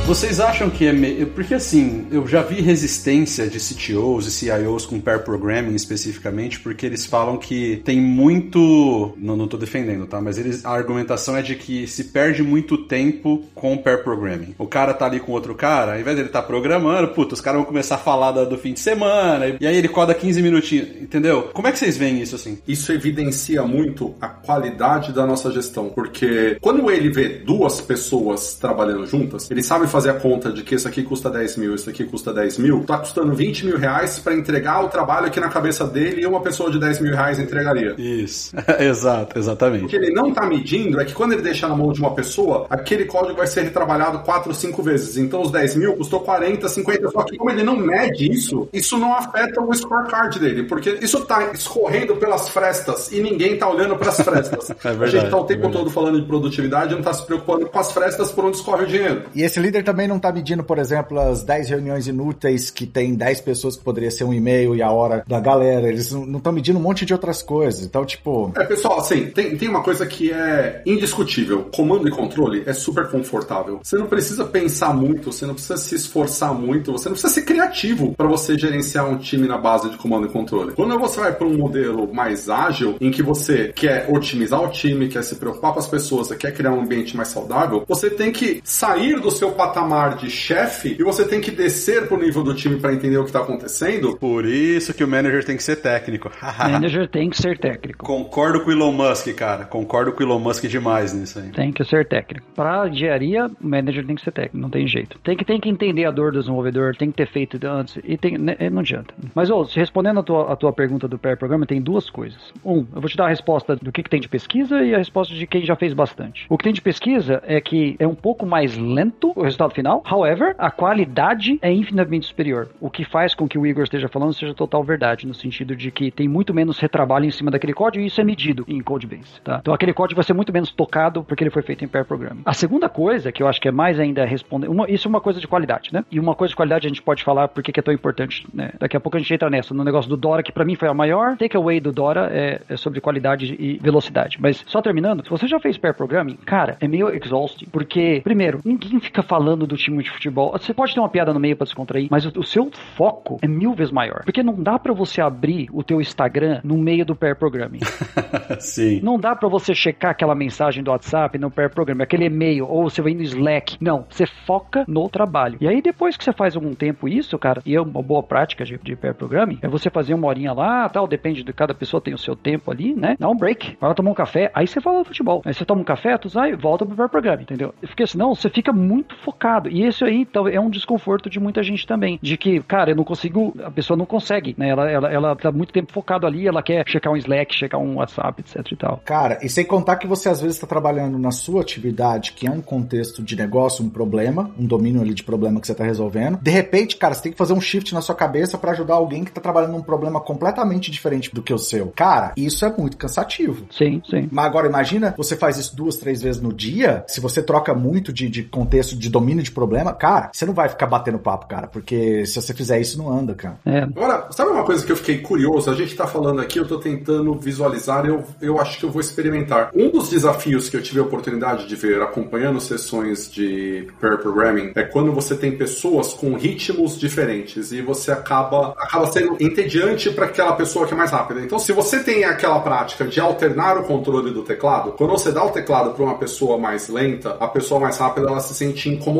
[0.05, 1.27] Vocês acham que é meio.
[1.27, 6.85] Porque assim, eu já vi resistência de CTOs e CIOs com pair programming especificamente, porque
[6.85, 9.13] eles falam que tem muito.
[9.17, 10.19] Não, não tô defendendo, tá?
[10.19, 10.65] Mas eles...
[10.65, 14.53] a argumentação é de que se perde muito tempo com pair programming.
[14.57, 17.59] O cara tá ali com outro cara, ao invés dele tá programando, puta, os caras
[17.59, 21.49] vão começar a falar do fim de semana, e aí ele coda 15 minutinhos, entendeu?
[21.53, 22.57] Como é que vocês veem isso assim?
[22.67, 29.05] Isso evidencia muito a qualidade da nossa gestão, porque quando ele vê duas pessoas trabalhando
[29.05, 32.03] juntas, ele sabe fazer a conta de que isso aqui custa 10 mil, isso aqui
[32.03, 35.85] custa 10 mil, tá custando 20 mil reais para entregar o trabalho que na cabeça
[35.85, 37.93] dele e uma pessoa de 10 mil reais entregaria.
[37.95, 39.85] Isso, exato, exatamente.
[39.85, 42.15] O que ele não tá medindo é que quando ele deixa na mão de uma
[42.15, 45.17] pessoa, aquele código vai ser retrabalhado 4 ou 5 vezes.
[45.17, 48.97] Então os 10 mil custou 40, 50, só que como ele não mede isso, isso
[48.97, 53.95] não afeta o scorecard dele, porque isso tá escorrendo pelas frestas e ninguém tá olhando
[53.95, 54.71] para as frestas.
[54.83, 57.13] é verdade, a gente tá o tempo é todo falando de produtividade e não tá
[57.13, 59.23] se preocupando com as frestas por onde escorre o dinheiro.
[59.35, 63.13] E esse líder também não tá medindo, por exemplo, as 10 reuniões inúteis que tem
[63.13, 65.87] 10 pessoas que poderia ser um e-mail e a hora da galera.
[65.87, 67.85] Eles não estão medindo um monte de outras coisas.
[67.85, 68.51] Então, tipo.
[68.55, 71.69] É, pessoal, assim, tem, tem uma coisa que é indiscutível.
[71.73, 73.79] Comando e controle é super confortável.
[73.83, 77.43] Você não precisa pensar muito, você não precisa se esforçar muito, você não precisa ser
[77.43, 80.73] criativo para você gerenciar um time na base de comando e controle.
[80.73, 85.07] Quando você vai para um modelo mais ágil, em que você quer otimizar o time,
[85.07, 88.61] quer se preocupar com as pessoas, quer criar um ambiente mais saudável, você tem que
[88.63, 89.72] sair do seu patamar
[90.19, 93.31] de chefe e você tem que descer pro nível do time para entender o que
[93.31, 94.17] tá acontecendo.
[94.17, 96.31] Por isso que o manager tem que ser técnico.
[96.63, 98.05] Manager tem que ser técnico.
[98.05, 99.65] Concordo com o Elon Musk, cara.
[99.65, 101.49] Concordo com o Elon Musk demais nisso aí.
[101.51, 102.45] Tem que ser técnico.
[102.55, 105.19] Pra engenharia, o manager tem que ser técnico, não tem jeito.
[105.19, 108.17] Tem que, tem que entender a dor do desenvolvedor, tem que ter feito antes, e
[108.17, 109.13] tem, né, não adianta.
[109.35, 112.53] Mas, ô, respondendo a tua, a tua pergunta do pair programa, tem duas coisas.
[112.63, 114.97] Um, eu vou te dar a resposta do que, que tem de pesquisa e a
[114.97, 116.45] resposta de quem já fez bastante.
[116.49, 120.03] O que tem de pesquisa é que é um pouco mais lento o resultado final,
[120.09, 122.69] however, a qualidade é infinitamente superior.
[122.79, 125.91] O que faz com que o Igor esteja falando seja total verdade, no sentido de
[125.91, 129.41] que tem muito menos retrabalho em cima daquele código e isso é medido em Codebase.
[129.43, 129.59] Tá?
[129.61, 132.41] Então aquele código vai ser muito menos tocado porque ele foi feito em pair programming.
[132.45, 135.21] A segunda coisa, que eu acho que é mais ainda responder, uma, isso é uma
[135.21, 136.03] coisa de qualidade, né?
[136.11, 138.71] E uma coisa de qualidade a gente pode falar porque que é tão importante, né?
[138.79, 140.87] Daqui a pouco a gente entra nessa, no negócio do Dora, que para mim foi
[140.87, 144.37] a maior takeaway do Dora é, é, sobre qualidade e velocidade.
[144.39, 148.59] Mas só terminando, se você já fez pair programming, cara, é meio exhausting, porque, primeiro,
[148.63, 150.51] ninguém fica falando do time de futebol.
[150.51, 153.73] Você pode ter uma piada no meio para descontrair, mas o, seu foco é mil
[153.73, 154.23] vezes maior.
[154.23, 157.79] Porque não dá para você abrir o teu Instagram no meio do pair programming.
[158.59, 158.99] Sim.
[159.01, 162.89] Não dá para você checar aquela mensagem do WhatsApp no pair programming, aquele e-mail, ou
[162.89, 163.77] você vai no Slack.
[163.79, 165.57] Não, você foca no trabalho.
[165.61, 168.65] E aí depois que você faz algum tempo isso, cara, e é uma boa prática
[168.65, 172.01] de, de pair programming, é você fazer uma horinha lá, tal, depende de cada pessoa
[172.01, 173.15] tem o seu tempo ali, né?
[173.19, 175.41] Dá um break, vai lá tomar um café, aí você fala do futebol.
[175.45, 177.73] Aí você toma um café, tu sai, volta pro pair programming, entendeu?
[177.81, 179.42] Porque senão você fica muito focado.
[179.69, 182.19] E isso aí então, é um desconforto de muita gente também.
[182.21, 184.69] De que, cara, eu não consigo, a pessoa não consegue, né?
[184.69, 187.95] Ela, ela, ela tá muito tempo focado ali, ela quer checar um Slack, checar um
[187.97, 189.01] WhatsApp, etc e tal.
[189.03, 192.51] Cara, e sem contar que você às vezes está trabalhando na sua atividade, que é
[192.51, 196.39] um contexto de negócio, um problema, um domínio ali de problema que você está resolvendo.
[196.41, 199.23] De repente, cara, você tem que fazer um shift na sua cabeça para ajudar alguém
[199.23, 201.91] que está trabalhando num problema completamente diferente do que o seu.
[201.95, 203.65] Cara, isso é muito cansativo.
[203.71, 204.29] Sim, sim.
[204.31, 208.13] Mas agora imagina, você faz isso duas, três vezes no dia, se você troca muito
[208.13, 211.67] de, de contexto de domínio de problema, cara, você não vai ficar batendo papo, cara,
[211.67, 213.57] porque se você fizer isso, não anda, cara.
[213.65, 213.79] É.
[213.83, 215.69] Agora, sabe uma coisa que eu fiquei curioso?
[215.69, 219.01] A gente tá falando aqui, eu tô tentando visualizar, eu, eu acho que eu vou
[219.01, 219.71] experimentar.
[219.73, 224.71] Um dos desafios que eu tive a oportunidade de ver acompanhando sessões de pair programming
[224.75, 230.25] é quando você tem pessoas com ritmos diferentes e você acaba, acaba sendo entediante para
[230.25, 231.41] aquela pessoa que é mais rápida.
[231.41, 235.43] Então, se você tem aquela prática de alternar o controle do teclado, quando você dá
[235.43, 239.12] o teclado para uma pessoa mais lenta, a pessoa mais rápida ela se sente incomodada.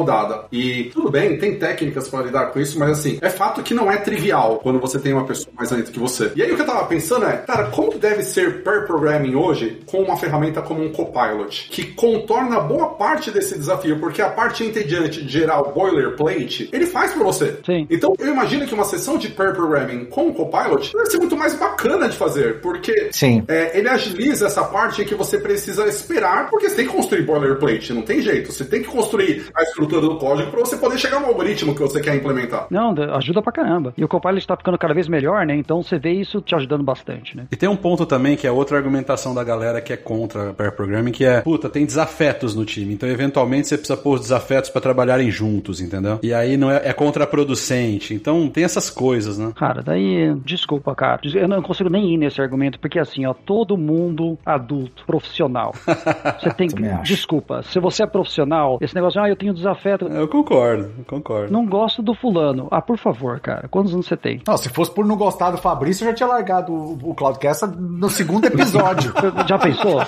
[0.52, 3.92] E tudo bem, tem técnicas para lidar com isso, mas assim, é fato que não
[3.92, 6.32] é trivial quando você tem uma pessoa mais lenta que você.
[6.36, 9.82] E aí o que eu tava pensando é, cara, como deve ser pair programming hoje
[9.86, 14.64] com uma ferramenta como um Copilot, que contorna boa parte desse desafio, porque a parte
[14.64, 17.58] entediante de gerar o boilerplate, ele faz para você.
[17.66, 17.88] Sim.
[17.90, 21.38] Então eu imagino que uma sessão de pair programming com o Copilot deve ser muito
[21.38, 23.44] mais bacana de fazer, porque Sim.
[23.48, 27.94] é, ele agiliza essa parte que você precisa esperar, porque você tem que construir boilerplate,
[27.94, 28.52] não tem jeito.
[28.52, 31.82] Você tem que construir a estrutura do código para você poder chegar no algoritmo que
[31.82, 32.68] você quer implementar.
[32.70, 33.94] Não, ajuda pra caramba.
[33.98, 35.56] E o Copilot tá ficando cada vez melhor, né?
[35.56, 37.48] Então você vê isso te ajudando bastante, né?
[37.52, 40.72] E tem um ponto também que é outra argumentação da galera que é contra pair
[40.72, 42.94] programming, que é, puta, tem desafetos no time.
[42.94, 46.20] Então, eventualmente, você precisa pôr os desafetos para trabalharem juntos, entendeu?
[46.22, 48.14] E aí não é, é contraproducente.
[48.14, 49.52] Então, tem essas coisas, né?
[49.56, 51.22] Cara, daí, desculpa, cara.
[51.34, 55.74] Eu não consigo nem ir nesse argumento, porque assim, ó, todo mundo adulto, profissional.
[56.40, 56.84] Você tem que.
[57.04, 59.73] Desculpa, se você é profissional, esse negócio, ah, eu tenho desafeto.
[60.08, 61.52] Eu concordo, eu concordo.
[61.52, 62.68] Não gosto do fulano.
[62.72, 63.68] Ah, por favor, cara.
[63.68, 64.42] Quantos anos você tem?
[64.48, 67.66] Não, se fosse por não gostar do Fabrício, eu já tinha largado o, o Cloudcast
[67.78, 69.14] no segundo episódio.
[69.48, 70.00] Já pensou?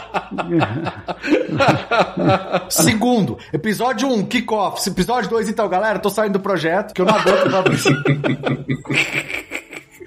[2.69, 4.89] segundo, episódio 1, um, kickoff.
[4.89, 7.91] Episódio 2, então, galera, tô saindo do projeto, que eu não aguento o Fabrício.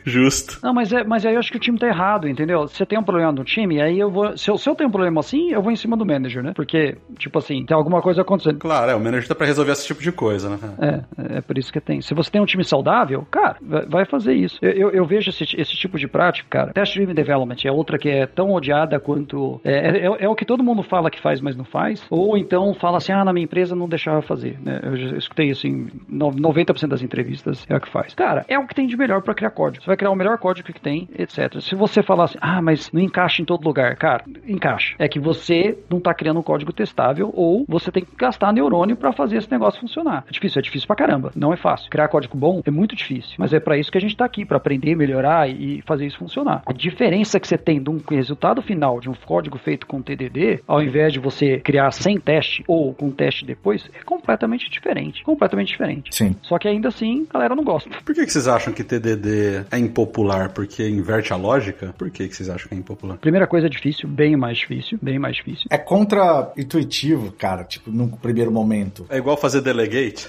[0.08, 0.58] Justo.
[0.62, 2.66] Não, mas, é, mas aí eu acho que o time tá errado, entendeu?
[2.66, 4.36] Você tem um problema no time, aí eu vou.
[4.36, 6.52] Se eu, se eu tenho um problema assim, eu vou em cima do manager, né?
[6.54, 8.58] Porque, tipo assim, tem alguma coisa acontecendo.
[8.58, 10.58] Claro, é, o manager tá pra resolver esse tipo de coisa, né?
[11.20, 12.00] É, é por isso que tem.
[12.00, 13.56] Se você tem um time saudável, cara,
[13.86, 14.58] vai- fazer isso.
[14.62, 16.72] Eu, eu, eu vejo esse, esse tipo de prática, cara.
[16.72, 19.60] Test Driven Development é outra que é tão odiada quanto.
[19.62, 22.02] É, é, é o que todo mundo fala que faz, mas não faz.
[22.08, 24.58] Ou então fala assim, ah, na minha empresa não deixava fazer.
[24.64, 24.80] Né?
[24.82, 28.14] Eu já escutei isso em no- 90% das entrevistas, é o que faz.
[28.14, 29.82] Cara, é o que tem de melhor pra criar código.
[29.84, 31.60] Você vai criar o melhor código que tem, etc.
[31.60, 34.94] Se você falar assim, ah, mas não encaixa em todo lugar, cara, encaixa.
[34.98, 38.96] É que você não tá criando um código testável ou você tem que gastar neurônio
[38.96, 40.24] para fazer esse negócio funcionar.
[40.26, 41.32] É difícil, é difícil pra caramba.
[41.34, 41.90] Não é fácil.
[41.90, 44.44] Criar código bom é muito difícil, mas é para isso que a gente tá aqui,
[44.44, 46.62] para aprender, melhorar e fazer isso funcionar.
[46.64, 50.62] A diferença que você tem de um resultado final de um código feito com TDD,
[50.66, 55.22] ao invés de você criar sem teste ou com teste depois, é completamente diferente.
[55.24, 56.14] Completamente diferente.
[56.14, 56.36] Sim.
[56.42, 57.90] Só que ainda assim, a galera não gosta.
[58.04, 60.50] Por que, que vocês acham que TDD é impopular?
[60.50, 61.94] Porque inverte a lógica?
[61.96, 63.18] Por que, que vocês acham que é impopular?
[63.18, 65.66] Primeira coisa é difícil, bem mais difícil, bem mais difícil.
[65.70, 69.06] É contra-intuitivo, cara, tipo, num primeiro momento.
[69.08, 70.28] É igual fazer delegate?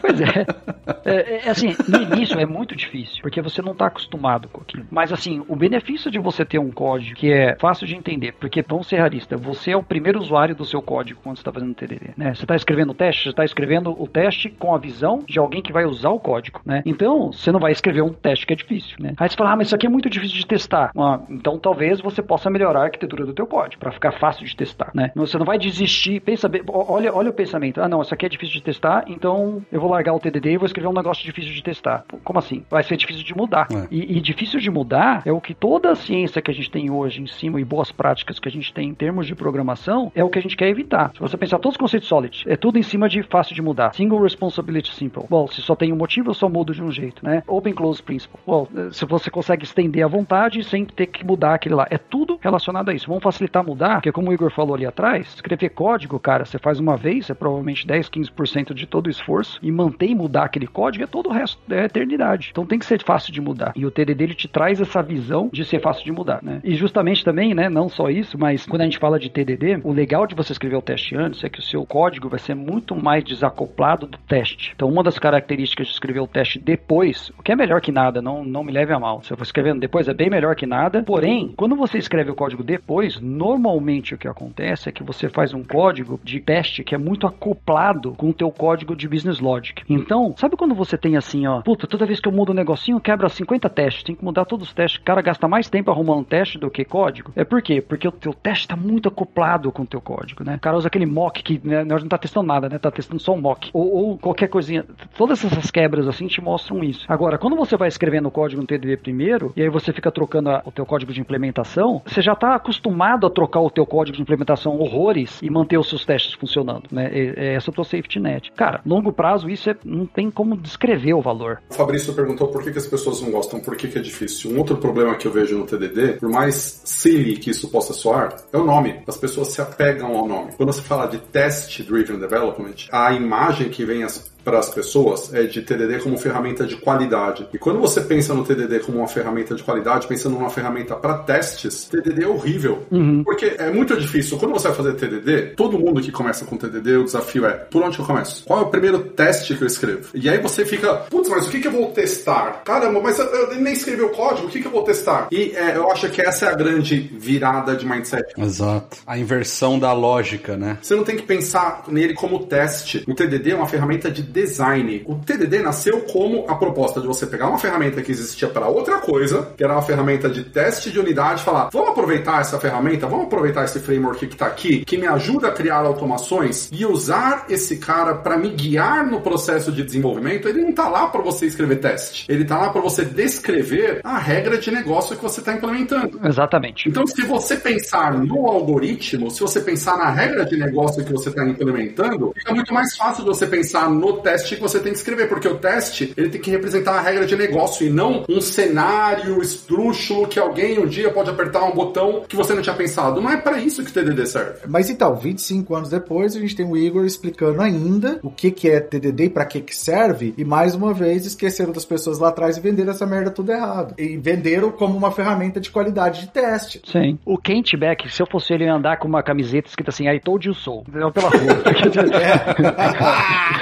[0.00, 0.46] Pois é.
[1.04, 1.46] é.
[1.46, 1.50] é.
[1.50, 4.86] assim, no início é muito difícil, porque você não está acostumado com aquilo.
[4.90, 8.62] Mas assim, o benefício de você ter um código que é fácil de entender, porque
[8.66, 11.74] vamos ser realista, você é o primeiro usuário do seu código quando você está fazendo
[11.74, 12.34] TDD, né?
[12.34, 15.62] Você está escrevendo o teste, você está escrevendo o teste com a visão de alguém
[15.62, 16.82] que vai usar o código, né?
[16.84, 19.14] Então, você não vai escrever um teste que é difícil, né?
[19.16, 20.90] Aí você fala, ah, mas isso aqui é muito difícil de testar.
[20.96, 24.54] Ah, então, talvez você possa melhorar a arquitetura do teu código para ficar fácil de
[24.56, 25.10] testar, né?
[25.14, 27.80] Você não vai desistir, pensa olha, olha o pensamento.
[27.80, 30.56] Ah, não, isso aqui é difícil de testar, então eu vou largar o TDD e
[30.56, 32.04] vou escrever um negócio difícil de testar.
[32.22, 32.64] Como assim?
[32.70, 33.66] Vai ser difícil de mudar.
[33.72, 33.86] É.
[33.90, 36.90] E, e, difícil de mudar é o que toda a ciência que a gente tem
[36.90, 40.22] hoje em cima e boas práticas que a gente tem em termos de programação é
[40.22, 41.12] o que a gente quer evitar.
[41.14, 43.94] Se você pensar todos os conceitos Solid, é tudo em cima de fácil de mudar.
[43.94, 45.24] Single Responsibility Simple.
[45.28, 47.42] Bom, se só tem um motivo, eu só mudo de um jeito, né?
[47.46, 48.38] Open Close Principle.
[48.46, 51.86] Bom, se você consegue estender à vontade sem ter que mudar aquele lá.
[51.90, 53.06] É tudo relacionado a isso.
[53.06, 56.78] Vamos facilitar mudar, porque como o Igor falou ali atrás, escrever código, cara, você faz
[56.78, 60.65] uma vez, é provavelmente 10, 15% de todo o esforço e manter e mudar aquele
[60.68, 62.48] código é todo o resto da eternidade.
[62.50, 63.72] Então tem que ser fácil de mudar.
[63.76, 66.60] E o TDD ele te traz essa visão de ser fácil de mudar, né?
[66.64, 69.92] E justamente também, né, não só isso, mas quando a gente fala de TDD, o
[69.92, 72.94] legal de você escrever o teste antes é que o seu código vai ser muito
[72.94, 74.72] mais desacoplado do teste.
[74.74, 78.20] Então uma das características de escrever o teste depois, o que é melhor que nada,
[78.20, 79.22] não, não me leve a mal.
[79.22, 81.02] Se eu for escrevendo depois é bem melhor que nada.
[81.02, 85.54] Porém, quando você escreve o código depois, normalmente o que acontece é que você faz
[85.54, 89.82] um código de teste que é muito acoplado com o teu código de business logic.
[89.88, 93.00] Então, sabe quando você tem assim, ó, puta, toda vez que eu mudo um negocinho,
[93.00, 95.00] quebra 50 testes, tem que mudar todos os testes.
[95.00, 97.32] O cara gasta mais tempo arrumando um teste do que código.
[97.36, 97.80] É por quê?
[97.80, 100.56] Porque o teu teste está muito acoplado com o teu código, né?
[100.56, 102.78] O cara usa aquele mock que né, não tá testando nada, né?
[102.78, 103.70] Tá testando só um mock.
[103.72, 104.84] Ou, ou, qualquer coisinha.
[105.16, 107.04] Todas essas quebras assim te mostram isso.
[107.08, 110.50] Agora, quando você vai escrevendo o código no TDD primeiro, e aí você fica trocando
[110.50, 114.16] a, o teu código de implementação, você já está acostumado a trocar o teu código
[114.16, 117.10] de implementação horrores e manter os seus testes funcionando, né?
[117.12, 118.52] É, é essa é a tua safety net.
[118.52, 121.62] Cara, longo prazo isso é, não tem como descrever o valor.
[121.70, 124.50] O Fabrício perguntou por que, que as pessoas não gostam, por que, que é difícil.
[124.50, 128.36] Um outro problema que eu vejo no TDD, por mais silly que isso possa soar,
[128.52, 129.02] é o nome.
[129.06, 130.52] As pessoas se apegam ao nome.
[130.56, 135.34] Quando você fala de Test Driven Development, a imagem que vem as para as pessoas
[135.34, 137.48] é de TDD como ferramenta de qualidade.
[137.52, 141.18] E quando você pensa no TDD como uma ferramenta de qualidade, pensando numa ferramenta para
[141.18, 142.86] testes, TDD é horrível.
[142.92, 143.24] Uhum.
[143.24, 144.38] Porque é muito difícil.
[144.38, 147.82] Quando você vai fazer TDD, todo mundo que começa com TDD, o desafio é: por
[147.82, 148.44] onde eu começo?
[148.44, 150.10] Qual é o primeiro teste que eu escrevo?
[150.14, 152.62] E aí você fica, putz, mas o que, que eu vou testar?
[152.64, 155.26] Caramba, mas eu, eu nem escrevi o código, o que, que eu vou testar?
[155.32, 158.32] E é, eu acho que essa é a grande virada de mindset.
[158.38, 158.98] Exato.
[159.04, 160.78] A inversão da lógica, né?
[160.80, 163.02] Você não tem que pensar nele como teste.
[163.08, 165.02] O TDD é uma ferramenta de design.
[165.06, 168.98] O TDD nasceu como a proposta de você pegar uma ferramenta que existia para outra
[168.98, 173.26] coisa, que era uma ferramenta de teste de unidade, falar: vamos aproveitar essa ferramenta, vamos
[173.26, 177.78] aproveitar esse framework que está aqui, que me ajuda a criar automações e usar esse
[177.78, 180.48] cara para me guiar no processo de desenvolvimento.
[180.48, 184.18] Ele não está lá para você escrever teste, ele está lá para você descrever a
[184.18, 186.20] regra de negócio que você está implementando.
[186.22, 186.88] Exatamente.
[186.88, 191.30] Então, se você pensar no algoritmo, se você pensar na regra de negócio que você
[191.30, 194.98] está implementando, fica muito mais fácil de você pensar no teste que você tem que
[194.98, 198.40] escrever, porque o teste ele tem que representar a regra de negócio e não um
[198.40, 203.20] cenário esdrúxulo que alguém um dia pode apertar um botão que você não tinha pensado.
[203.20, 204.58] Não é para isso que o TDD serve.
[204.66, 208.68] Mas então, 25 anos depois, a gente tem o Igor explicando ainda o que, que
[208.68, 212.30] é TDD e para que, que serve, e mais uma vez esqueceram das pessoas lá
[212.30, 213.94] atrás e venderam essa merda tudo errado.
[213.96, 216.82] E venderam como uma ferramenta de qualidade de teste.
[216.84, 217.16] Sim.
[217.24, 220.48] O Kent Beck, se eu fosse ele andar com uma camiseta escrita assim, I told
[220.48, 221.62] you so, pela rua.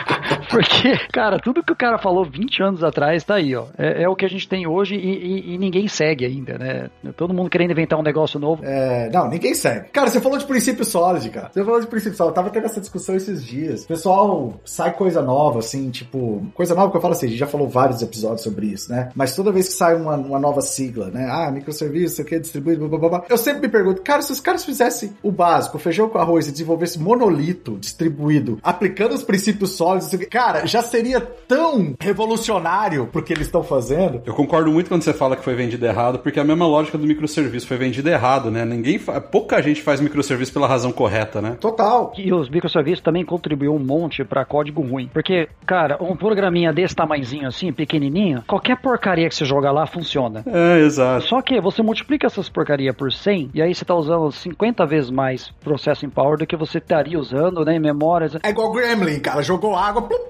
[0.54, 3.66] Porque, cara, tudo que o cara falou 20 anos atrás tá aí, ó.
[3.76, 6.90] É, é o que a gente tem hoje e, e, e, ninguém segue ainda, né?
[7.16, 8.64] Todo mundo querendo inventar um negócio novo.
[8.64, 9.88] É, não, ninguém segue.
[9.88, 11.50] Cara, você falou de princípio sólido, cara.
[11.52, 12.30] Você falou de princípio sólido.
[12.30, 13.84] Eu tava tendo essa discussão esses dias.
[13.84, 17.48] Pessoal, sai coisa nova, assim, tipo, coisa nova que eu falo assim, a gente já
[17.48, 19.10] falou vários episódios sobre isso, né?
[19.14, 21.26] Mas toda vez que sai uma, uma nova sigla, né?
[21.28, 24.40] Ah, microserviço, o que, distribuído, blá, blá, blá, eu sempre me pergunto, cara, se os
[24.40, 30.08] caras fizessem o básico, feijão com arroz e desenvolvessem monolito distribuído, aplicando os princípios sólidos,
[30.30, 34.22] cara, cara, já seria tão revolucionário pro que eles estão fazendo.
[34.26, 36.98] Eu concordo muito quando você fala que foi vendido errado, porque é a mesma lógica
[36.98, 38.64] do microserviço foi vendido errado, né?
[38.64, 39.20] Ninguém, fa...
[39.20, 41.56] pouca gente faz microserviço pela razão correta, né?
[41.58, 42.12] Total.
[42.18, 45.08] E os microserviços também contribuíram um monte pra código ruim.
[45.12, 50.44] Porque, cara, um programinha desse tamanhozinho assim, pequenininho, qualquer porcaria que você joga lá funciona.
[50.46, 51.26] É, exato.
[51.26, 55.10] Só que você multiplica essas porcaria por 100 e aí você tá usando 50 vezes
[55.10, 58.36] mais processing power do que você estaria usando, né, em memórias.
[58.42, 59.42] É igual Gremlin, cara.
[59.42, 60.23] Jogou água, plup,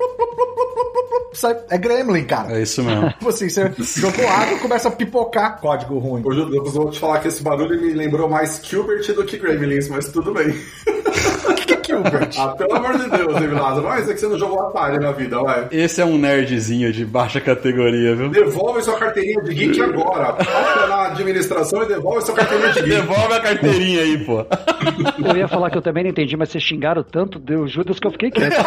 [1.33, 2.57] sai- é Gremlin, cara.
[2.59, 3.09] É isso mesmo.
[3.11, 6.23] Tipo assim, você jogou água e começa a pipocar código ruim.
[6.25, 9.37] Ô, Júlio, eu vou te falar que esse barulho me lembrou mais Gilbert do que
[9.39, 10.55] Gremlins, mas tudo bem.
[11.87, 12.31] Gilbert?
[12.45, 13.87] Ah, pelo amor de Deus, David Lázaro.
[13.87, 15.69] Mas é que você não jogou Atari na vida, vai.
[15.71, 18.29] Esse é um nerdzinho de baixa categoria, viu?
[18.29, 20.33] Devolve sua carteirinha de geek agora.
[20.33, 22.91] Passa na administração e devolve sua carteirinha de geek.
[22.91, 24.45] Devolve a carteirinha aí, pô.
[25.25, 28.07] Eu ia falar que eu também não entendi, mas vocês xingaram tanto Deus Judas que
[28.07, 28.55] eu fiquei quieto.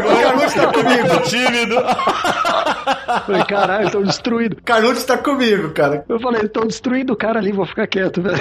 [0.00, 1.22] O Carlucci tá comigo.
[1.24, 1.76] Tímido.
[3.26, 4.58] Falei, caralho, estão destruídos.
[4.64, 6.04] Carlucci tá comigo, cara.
[6.08, 8.38] Eu falei, estão destruindo o cara ali, vou ficar quieto, velho.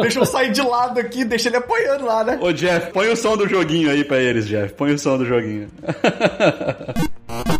[0.00, 2.38] Deixa eu sair de lado aqui, deixa ele apoiando lá, né?
[2.40, 4.72] Ô, Jeff, põe o som do joguinho aí pra eles, Jeff.
[4.74, 5.68] Põe o som do joguinho.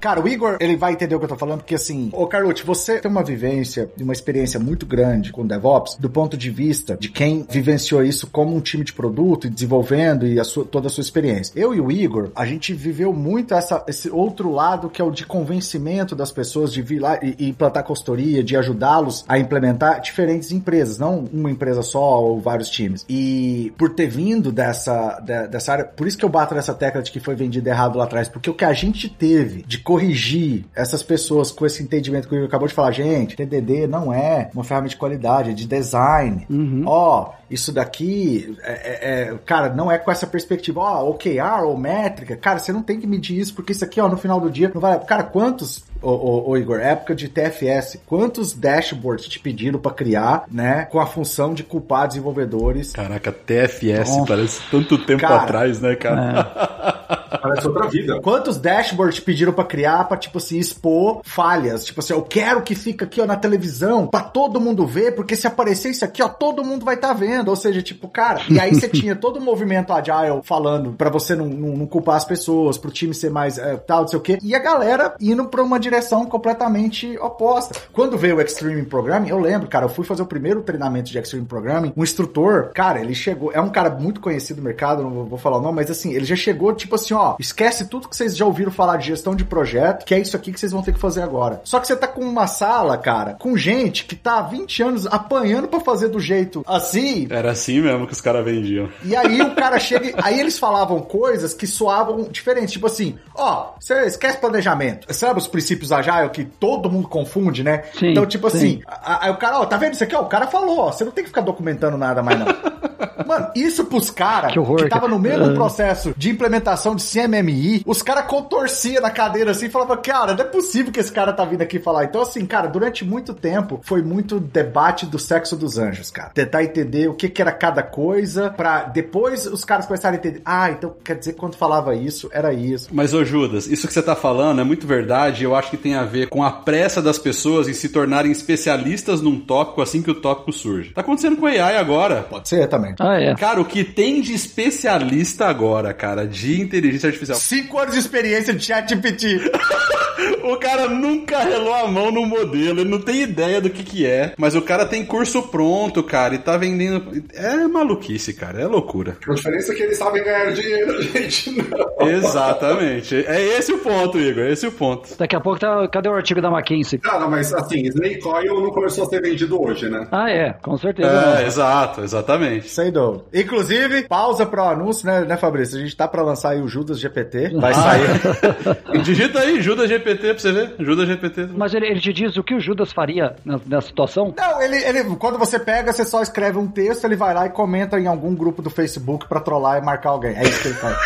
[0.00, 2.62] Cara, o Igor, ele vai entender o que eu tô falando, porque assim, ô Carlucci,
[2.64, 6.96] você tem uma vivência e uma experiência muito grande com DevOps, do ponto de vista
[7.00, 10.86] de quem vivenciou isso como um time de produto e desenvolvendo e a sua- toda
[10.86, 11.52] a sua experiência.
[11.56, 15.10] Eu e o Igor, a gente viveu muito essa, esse outro lado que é o
[15.10, 20.00] de convencimento das pessoas de vir lá e, e implantar consultoria, de ajudá-los a implementar
[20.00, 23.04] diferentes empresas, não uma empresa só ou vários times.
[23.08, 27.02] E por ter vindo dessa, de- dessa área, por isso que eu bato nessa tecla
[27.02, 30.66] de que foi vendido errado lá atrás, porque o que a gente teve de corrigir
[30.76, 34.50] essas pessoas com esse entendimento que o Igor acabou de falar, gente, TDD não é
[34.52, 36.46] uma ferramenta de qualidade, é de design.
[36.84, 41.74] Ó, isso daqui, é, é- é- cara, não é com essa perspectiva, ó, OKR ou
[41.78, 44.50] métrica, cara, você não tem que medir isso, porque isso aqui, ó, no final do
[44.50, 45.00] dia, não vai.
[45.00, 50.44] Cara, quantos, ô, ô, ô, Igor, época de TFS, quantos dashboards te pediram pra criar,
[50.52, 52.92] né, com a função de culpar desenvolvedores?
[52.92, 54.26] Caraca, TFS, Nossa.
[54.26, 57.16] parece tanto tempo Cara, atrás, né, cara?
[57.40, 58.20] Parece outra vida.
[58.20, 61.84] Quantos dashboards pediram pra criar pra, tipo assim, expor falhas?
[61.84, 65.36] Tipo assim, eu quero que fique aqui, ó, na televisão, pra todo mundo ver, porque
[65.36, 67.48] se aparecer isso aqui, ó, todo mundo vai estar vendo.
[67.48, 71.34] Ou seja, tipo, cara, e aí você tinha todo o movimento agile falando pra você
[71.34, 74.22] não, não, não culpar as pessoas, pro time ser mais é, tal, não sei o
[74.22, 74.38] quê.
[74.42, 77.74] E a galera indo pra uma direção completamente oposta.
[77.92, 81.18] Quando veio o Extreme Programming, eu lembro, cara, eu fui fazer o primeiro treinamento de
[81.18, 85.10] Extreme Programming, um instrutor, cara, ele chegou, é um cara muito conhecido no mercado, não
[85.10, 88.08] vou, vou falar o nome, mas assim, ele já chegou, tipo assim, ó, esquece tudo
[88.08, 90.72] que vocês já ouviram falar de gestão de projeto, que é isso aqui que vocês
[90.72, 91.60] vão ter que fazer agora.
[91.64, 95.06] Só que você tá com uma sala, cara, com gente que tá há 20 anos
[95.06, 98.88] apanhando pra fazer do jeito assim, Era assim mesmo que os caras vendiam.
[99.04, 100.14] e aí o cara chega.
[100.22, 102.72] Aí eles falavam coisas que soavam diferentes.
[102.72, 105.12] Tipo assim, ó, você esquece planejamento.
[105.14, 107.84] Sabe os princípios agile que todo mundo confunde, né?
[107.98, 108.56] Sim, então, tipo sim.
[108.56, 108.82] assim,
[109.20, 110.14] aí o cara, ó, tá vendo isso aqui?
[110.14, 112.46] Ó, o cara falou, ó, você não tem que ficar documentando nada mais, não.
[113.26, 115.52] Mano, isso pros caras Que horror, que tava no mesmo Ah.
[115.54, 120.44] processo de implementação de CMMI, os caras contorciam na cadeira assim e falavam, cara, não
[120.44, 122.04] é possível que esse cara tá vindo aqui falar.
[122.04, 126.30] Então, assim, cara, durante muito tempo foi muito debate do sexo dos anjos, cara.
[126.30, 130.42] Tentar entender o que, que era cada coisa, pra depois os caras começarem a entender,
[130.44, 132.88] ah, então quer dizer que quando falava isso, era isso.
[132.92, 135.76] Mas, ô Judas, isso que você tá falando é muito verdade e eu acho que
[135.76, 140.02] tem a ver com a pressa das pessoas em se tornarem especialistas num tópico assim
[140.02, 140.90] que o tópico surge.
[140.90, 142.22] Tá acontecendo com AI agora.
[142.22, 142.94] Pode ser também.
[143.00, 143.34] Ah, é.
[143.34, 147.38] Cara, o que tem de especialista agora, cara, de inteligência artificial?
[147.38, 149.50] Cinco anos de experiência de ChatGPT.
[150.42, 154.06] O cara nunca relou a mão no modelo, ele não tem ideia do que que
[154.06, 157.22] é, mas o cara tem curso pronto, cara, e tá vendendo.
[157.34, 159.16] É maluquice, cara, é loucura.
[159.28, 162.08] A diferença é que eles sabem ganhar dinheiro, gente não.
[162.08, 163.14] Exatamente.
[163.26, 165.16] É esse o ponto, Igor, é esse o ponto.
[165.18, 165.86] Daqui a pouco tá.
[165.88, 166.98] Cadê o artigo da McKinsey?
[166.98, 170.08] Cara, mas assim, Snake Oil não começou a ser vendido hoje, né?
[170.10, 171.08] Ah, é, com certeza.
[171.08, 171.46] É, não.
[171.46, 172.68] exato, exatamente.
[172.68, 173.24] Sei do.
[173.32, 175.76] Inclusive, pausa pro anúncio, né, né, Fabrício?
[175.76, 177.50] A gente tá pra lançar aí o Judas GPT.
[177.58, 178.08] Vai sair.
[179.04, 180.74] Digita aí, Judas GPT pra você ver.
[180.78, 181.48] Judas GPT.
[181.56, 184.32] Mas ele, ele te diz o que o Judas faria na, na situação?
[184.36, 187.50] Não, ele, ele, quando você pega, você só escreve um texto, ele vai lá e
[187.50, 190.36] comenta em algum grupo do Facebook pra trollar e marcar alguém.
[190.36, 190.96] É isso que ele faz.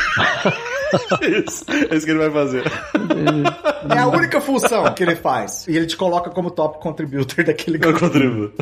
[1.22, 2.64] Isso, é isso que ele vai fazer.
[3.88, 5.66] É a única função que ele faz.
[5.66, 8.00] E ele te coloca como top contributor daquele Eu grupo.
[8.00, 8.52] contribuo.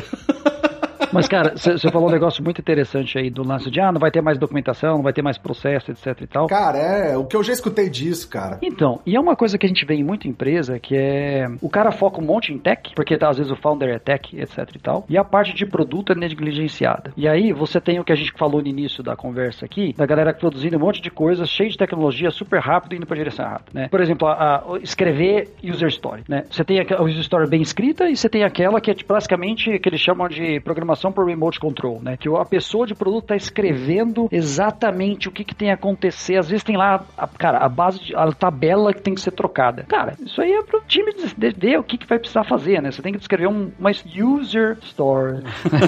[1.11, 4.11] Mas, cara, você falou um negócio muito interessante aí do lance de, ah, não vai
[4.11, 6.47] ter mais documentação, não vai ter mais processo, etc e tal.
[6.47, 8.59] Cara, é o que eu já escutei disso, cara.
[8.61, 11.69] Então, e é uma coisa que a gente vê em muita empresa, que é o
[11.69, 14.69] cara foca um monte em tech, porque tá, às vezes o founder é tech, etc
[14.75, 17.11] e tal, e a parte de produto é negligenciada.
[17.17, 20.05] E aí você tem o que a gente falou no início da conversa aqui, da
[20.05, 23.63] galera produzindo um monte de coisas, cheio de tecnologia, super rápido, indo pra direção errada,
[23.73, 23.87] né?
[23.89, 26.45] Por exemplo, a, a escrever user story, né?
[26.49, 29.89] Você tem a user story bem escrita e você tem aquela que é basicamente que
[29.89, 32.17] eles chamam de programação por remote control, né?
[32.17, 36.35] Que a pessoa de produto tá escrevendo exatamente o que, que tem a acontecer.
[36.35, 39.31] Às vezes tem lá, a, cara, a base, de, a tabela que tem que ser
[39.31, 39.83] trocada.
[39.83, 41.13] Cara, isso aí é pro time
[41.57, 42.91] ver o que, que vai precisar fazer, né?
[42.91, 45.43] Você tem que descrever um, uma user story.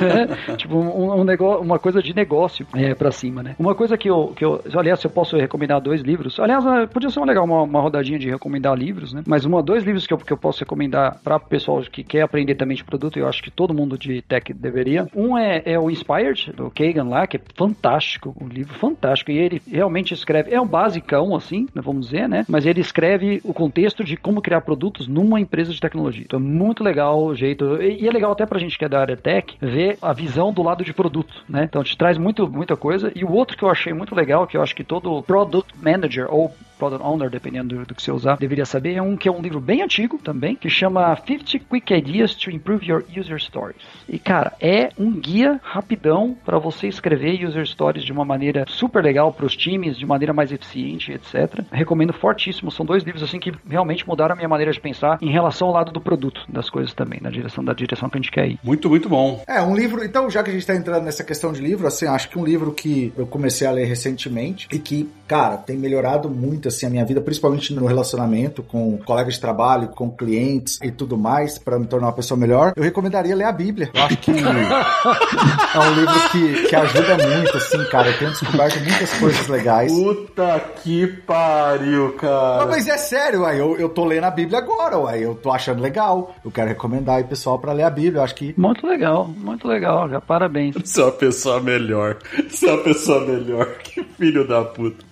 [0.57, 3.55] tipo, um, um, negócio, uma coisa de negócio é, pra cima, né?
[3.59, 4.61] Uma coisa que eu, que eu.
[4.75, 6.39] Aliás, eu posso recomendar dois livros.
[6.39, 9.23] Aliás, é, podia ser legal uma, uma rodadinha de recomendar livros, né?
[9.27, 12.55] Mas uma, dois livros que eu, que eu posso recomendar para pessoal que quer aprender
[12.55, 15.02] também de produto, eu acho que todo mundo de tech deveria.
[15.15, 19.31] Um é, é o Inspired, do Kagan lá, que é fantástico, um livro fantástico.
[19.31, 22.45] E ele realmente escreve, é um basicão, assim, né, vamos dizer, né?
[22.47, 26.23] Mas ele escreve o contexto de como criar produtos numa empresa de tecnologia.
[26.25, 27.81] Então é muito legal o jeito.
[27.81, 30.63] E, é legal até pra gente que é da área tech ver a visão do
[30.63, 31.63] lado de produto, né?
[31.63, 33.11] Então te traz muito, muita coisa.
[33.15, 36.27] E o outro que eu achei muito legal, que eu acho que todo product manager
[36.33, 36.53] ou
[36.83, 39.41] product owner, dependendo do, do, que você usar, deveria saber, é um que é um
[39.41, 43.77] livro bem antigo também, que chama 50 Quick Ideas to Improve Your User Stories.
[44.07, 49.03] E cara, é um guia rapidão para você escrever user stories de uma maneira super
[49.03, 51.63] legal para os times, de maneira mais eficiente, etc.
[51.71, 52.71] Recomendo fortíssimo.
[52.71, 55.73] São dois livros assim que realmente mudaram a minha maneira de pensar em relação ao
[55.73, 58.59] lado do produto das coisas também, na direção da direção que a gente quer ir.
[58.63, 59.41] Muito, muito bom.
[59.47, 60.03] É, um livro.
[60.03, 62.43] Então, já que a gente está entrando nessa questão de livro, assim, acho que um
[62.43, 66.89] livro que eu comecei a ler recentemente e que, cara, tem melhorado muito assim a
[66.89, 71.79] minha vida, principalmente no relacionamento com colegas de trabalho, com clientes e tudo mais, para
[71.79, 73.89] me tornar uma pessoa melhor, eu recomendaria ler a Bíblia.
[73.93, 78.09] Eu acho que é um livro que, que ajuda muito, assim, cara.
[78.09, 79.91] Eu tenho descoberto muitas coisas legais.
[79.91, 82.65] Puta que pariu, cara.
[82.65, 83.59] Não, mas é sério, uai.
[83.59, 85.23] Eu, eu tô lendo a Bíblia agora, uai.
[85.23, 86.35] Eu tô achando legal.
[86.43, 88.19] Eu quero recomendar aí, pessoal, para ler a Bíblia.
[88.19, 88.53] Eu acho que.
[88.57, 90.09] Muito legal, muito legal.
[90.09, 90.75] Já parabéns.
[90.75, 92.17] Você é uma pessoa melhor.
[92.49, 93.67] Você é uma pessoa melhor.
[93.83, 95.03] Que filho da puta.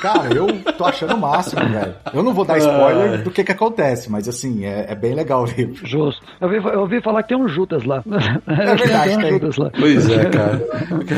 [0.00, 1.94] Cara, eu tô achando o máximo, velho.
[2.14, 5.42] Eu não vou dar spoiler do que que acontece, mas assim, é, é bem legal
[5.42, 5.86] o livro.
[5.86, 6.24] Justo.
[6.40, 8.02] Eu ouvi, eu ouvi falar que tem um Judas lá.
[8.46, 9.70] É verdade, tem um Judas lá.
[9.78, 10.66] Pois é, cara.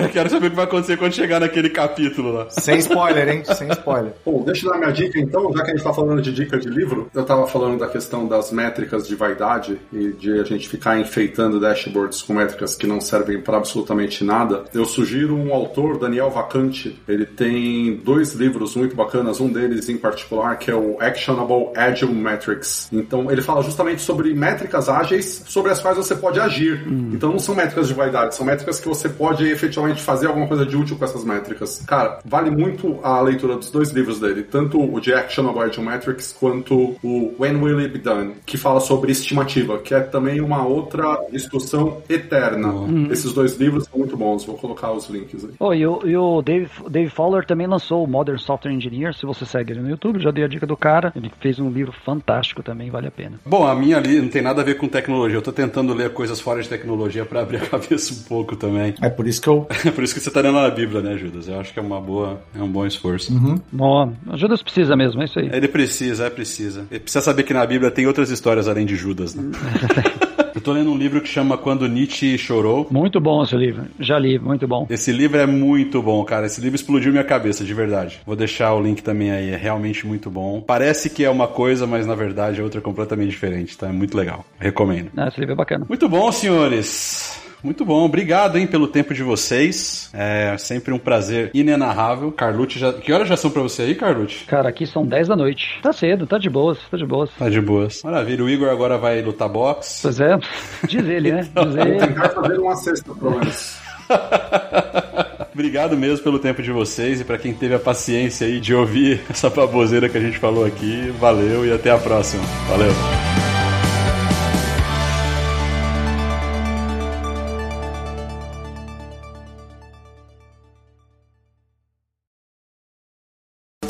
[0.02, 2.46] Eu quero saber o que vai acontecer quando chegar naquele capítulo lá.
[2.50, 3.42] Sem spoiler, hein?
[3.44, 4.12] Sem spoiler.
[4.24, 6.58] Bom, deixa eu dar minha dica então, já que a gente tá falando de dica
[6.58, 10.68] de livro, eu tava falando da questão das métricas de vaidade e de a gente
[10.68, 14.64] ficar enfeitando dashboards com métricas que não servem para absolutamente nada.
[14.74, 19.96] Eu sugiro um autor, Daniel Vacante, ele tem dois livros muito bacanas, um deles em
[19.96, 22.88] particular que é o Actionable Agile Metrics.
[22.92, 26.86] Então ele fala justamente sobre métricas ágeis sobre as quais você pode agir.
[26.86, 27.10] Hum.
[27.12, 30.64] Então não são métricas de vaidade, são métricas que você pode efetivamente fazer alguma coisa
[30.64, 31.82] de útil com essas métricas.
[31.86, 36.32] Cara, vale muito a leitura dos dois livros dele, tanto o de Actionable Agile Metrics
[36.38, 40.64] quanto o When Will It Be Done, que fala sobre estimativa, que é também uma
[40.66, 42.68] outra discussão eterna.
[42.68, 43.08] Hum.
[43.10, 45.50] Esses dois livros são muito bons, vou colocar os links aí.
[45.58, 49.26] Oh, e o, e o Dave, Dave Fowler também lançou o Modern Software Engineer, se
[49.26, 51.12] você segue ele no YouTube, já dei a dica do cara.
[51.14, 53.38] Ele fez um livro fantástico também, vale a pena.
[53.44, 55.36] Bom, a minha ali não tem nada a ver com tecnologia.
[55.36, 58.94] Eu tô tentando ler coisas fora de tecnologia para abrir a cabeça um pouco também.
[59.00, 59.66] É por isso que eu.
[59.86, 61.48] É por isso que você tá lendo a Bíblia, né, Judas?
[61.48, 63.32] Eu acho que é uma boa, é um bom esforço.
[63.32, 63.60] Uhum.
[63.72, 65.50] Bom, Judas precisa mesmo, é isso aí.
[65.52, 66.86] Ele precisa, é precisa.
[66.90, 69.50] Ele precisa saber que na Bíblia tem outras histórias além de Judas, né?
[70.60, 72.86] Eu tô lendo um livro que chama Quando Nietzsche Chorou.
[72.90, 73.86] Muito bom esse livro.
[73.98, 74.86] Já li, muito bom.
[74.90, 76.44] Esse livro é muito bom, cara.
[76.44, 78.20] Esse livro explodiu minha cabeça, de verdade.
[78.26, 79.48] Vou deixar o link também aí.
[79.48, 80.60] É realmente muito bom.
[80.60, 83.88] Parece que é uma coisa, mas na verdade é outra completamente diferente, tá?
[83.88, 84.44] É muito legal.
[84.58, 85.10] Recomendo.
[85.26, 85.86] Esse livro é bacana.
[85.88, 87.40] Muito bom, senhores.
[87.62, 90.10] Muito bom, obrigado, hein, pelo tempo de vocês.
[90.12, 92.32] É sempre um prazer inenarrável.
[92.32, 92.92] Carlucci, já...
[92.92, 94.44] que horas já são pra você aí, Carlucci?
[94.46, 95.78] Cara, aqui são 10 da noite.
[95.82, 97.30] Tá cedo, tá de boas, tá de boas.
[97.38, 98.02] Tá de boas.
[98.02, 100.02] Maravilha, o Igor agora vai lutar boxe.
[100.02, 100.38] Pois é,
[100.86, 101.40] diz ele, né?
[101.40, 101.98] Diz ele.
[101.98, 103.78] Vou tentar fazer uma cesta, pelo menos.
[105.52, 109.20] Obrigado mesmo pelo tempo de vocês e para quem teve a paciência aí de ouvir
[109.28, 111.12] essa baboseira que a gente falou aqui.
[111.18, 112.42] Valeu e até a próxima.
[112.68, 113.29] Valeu.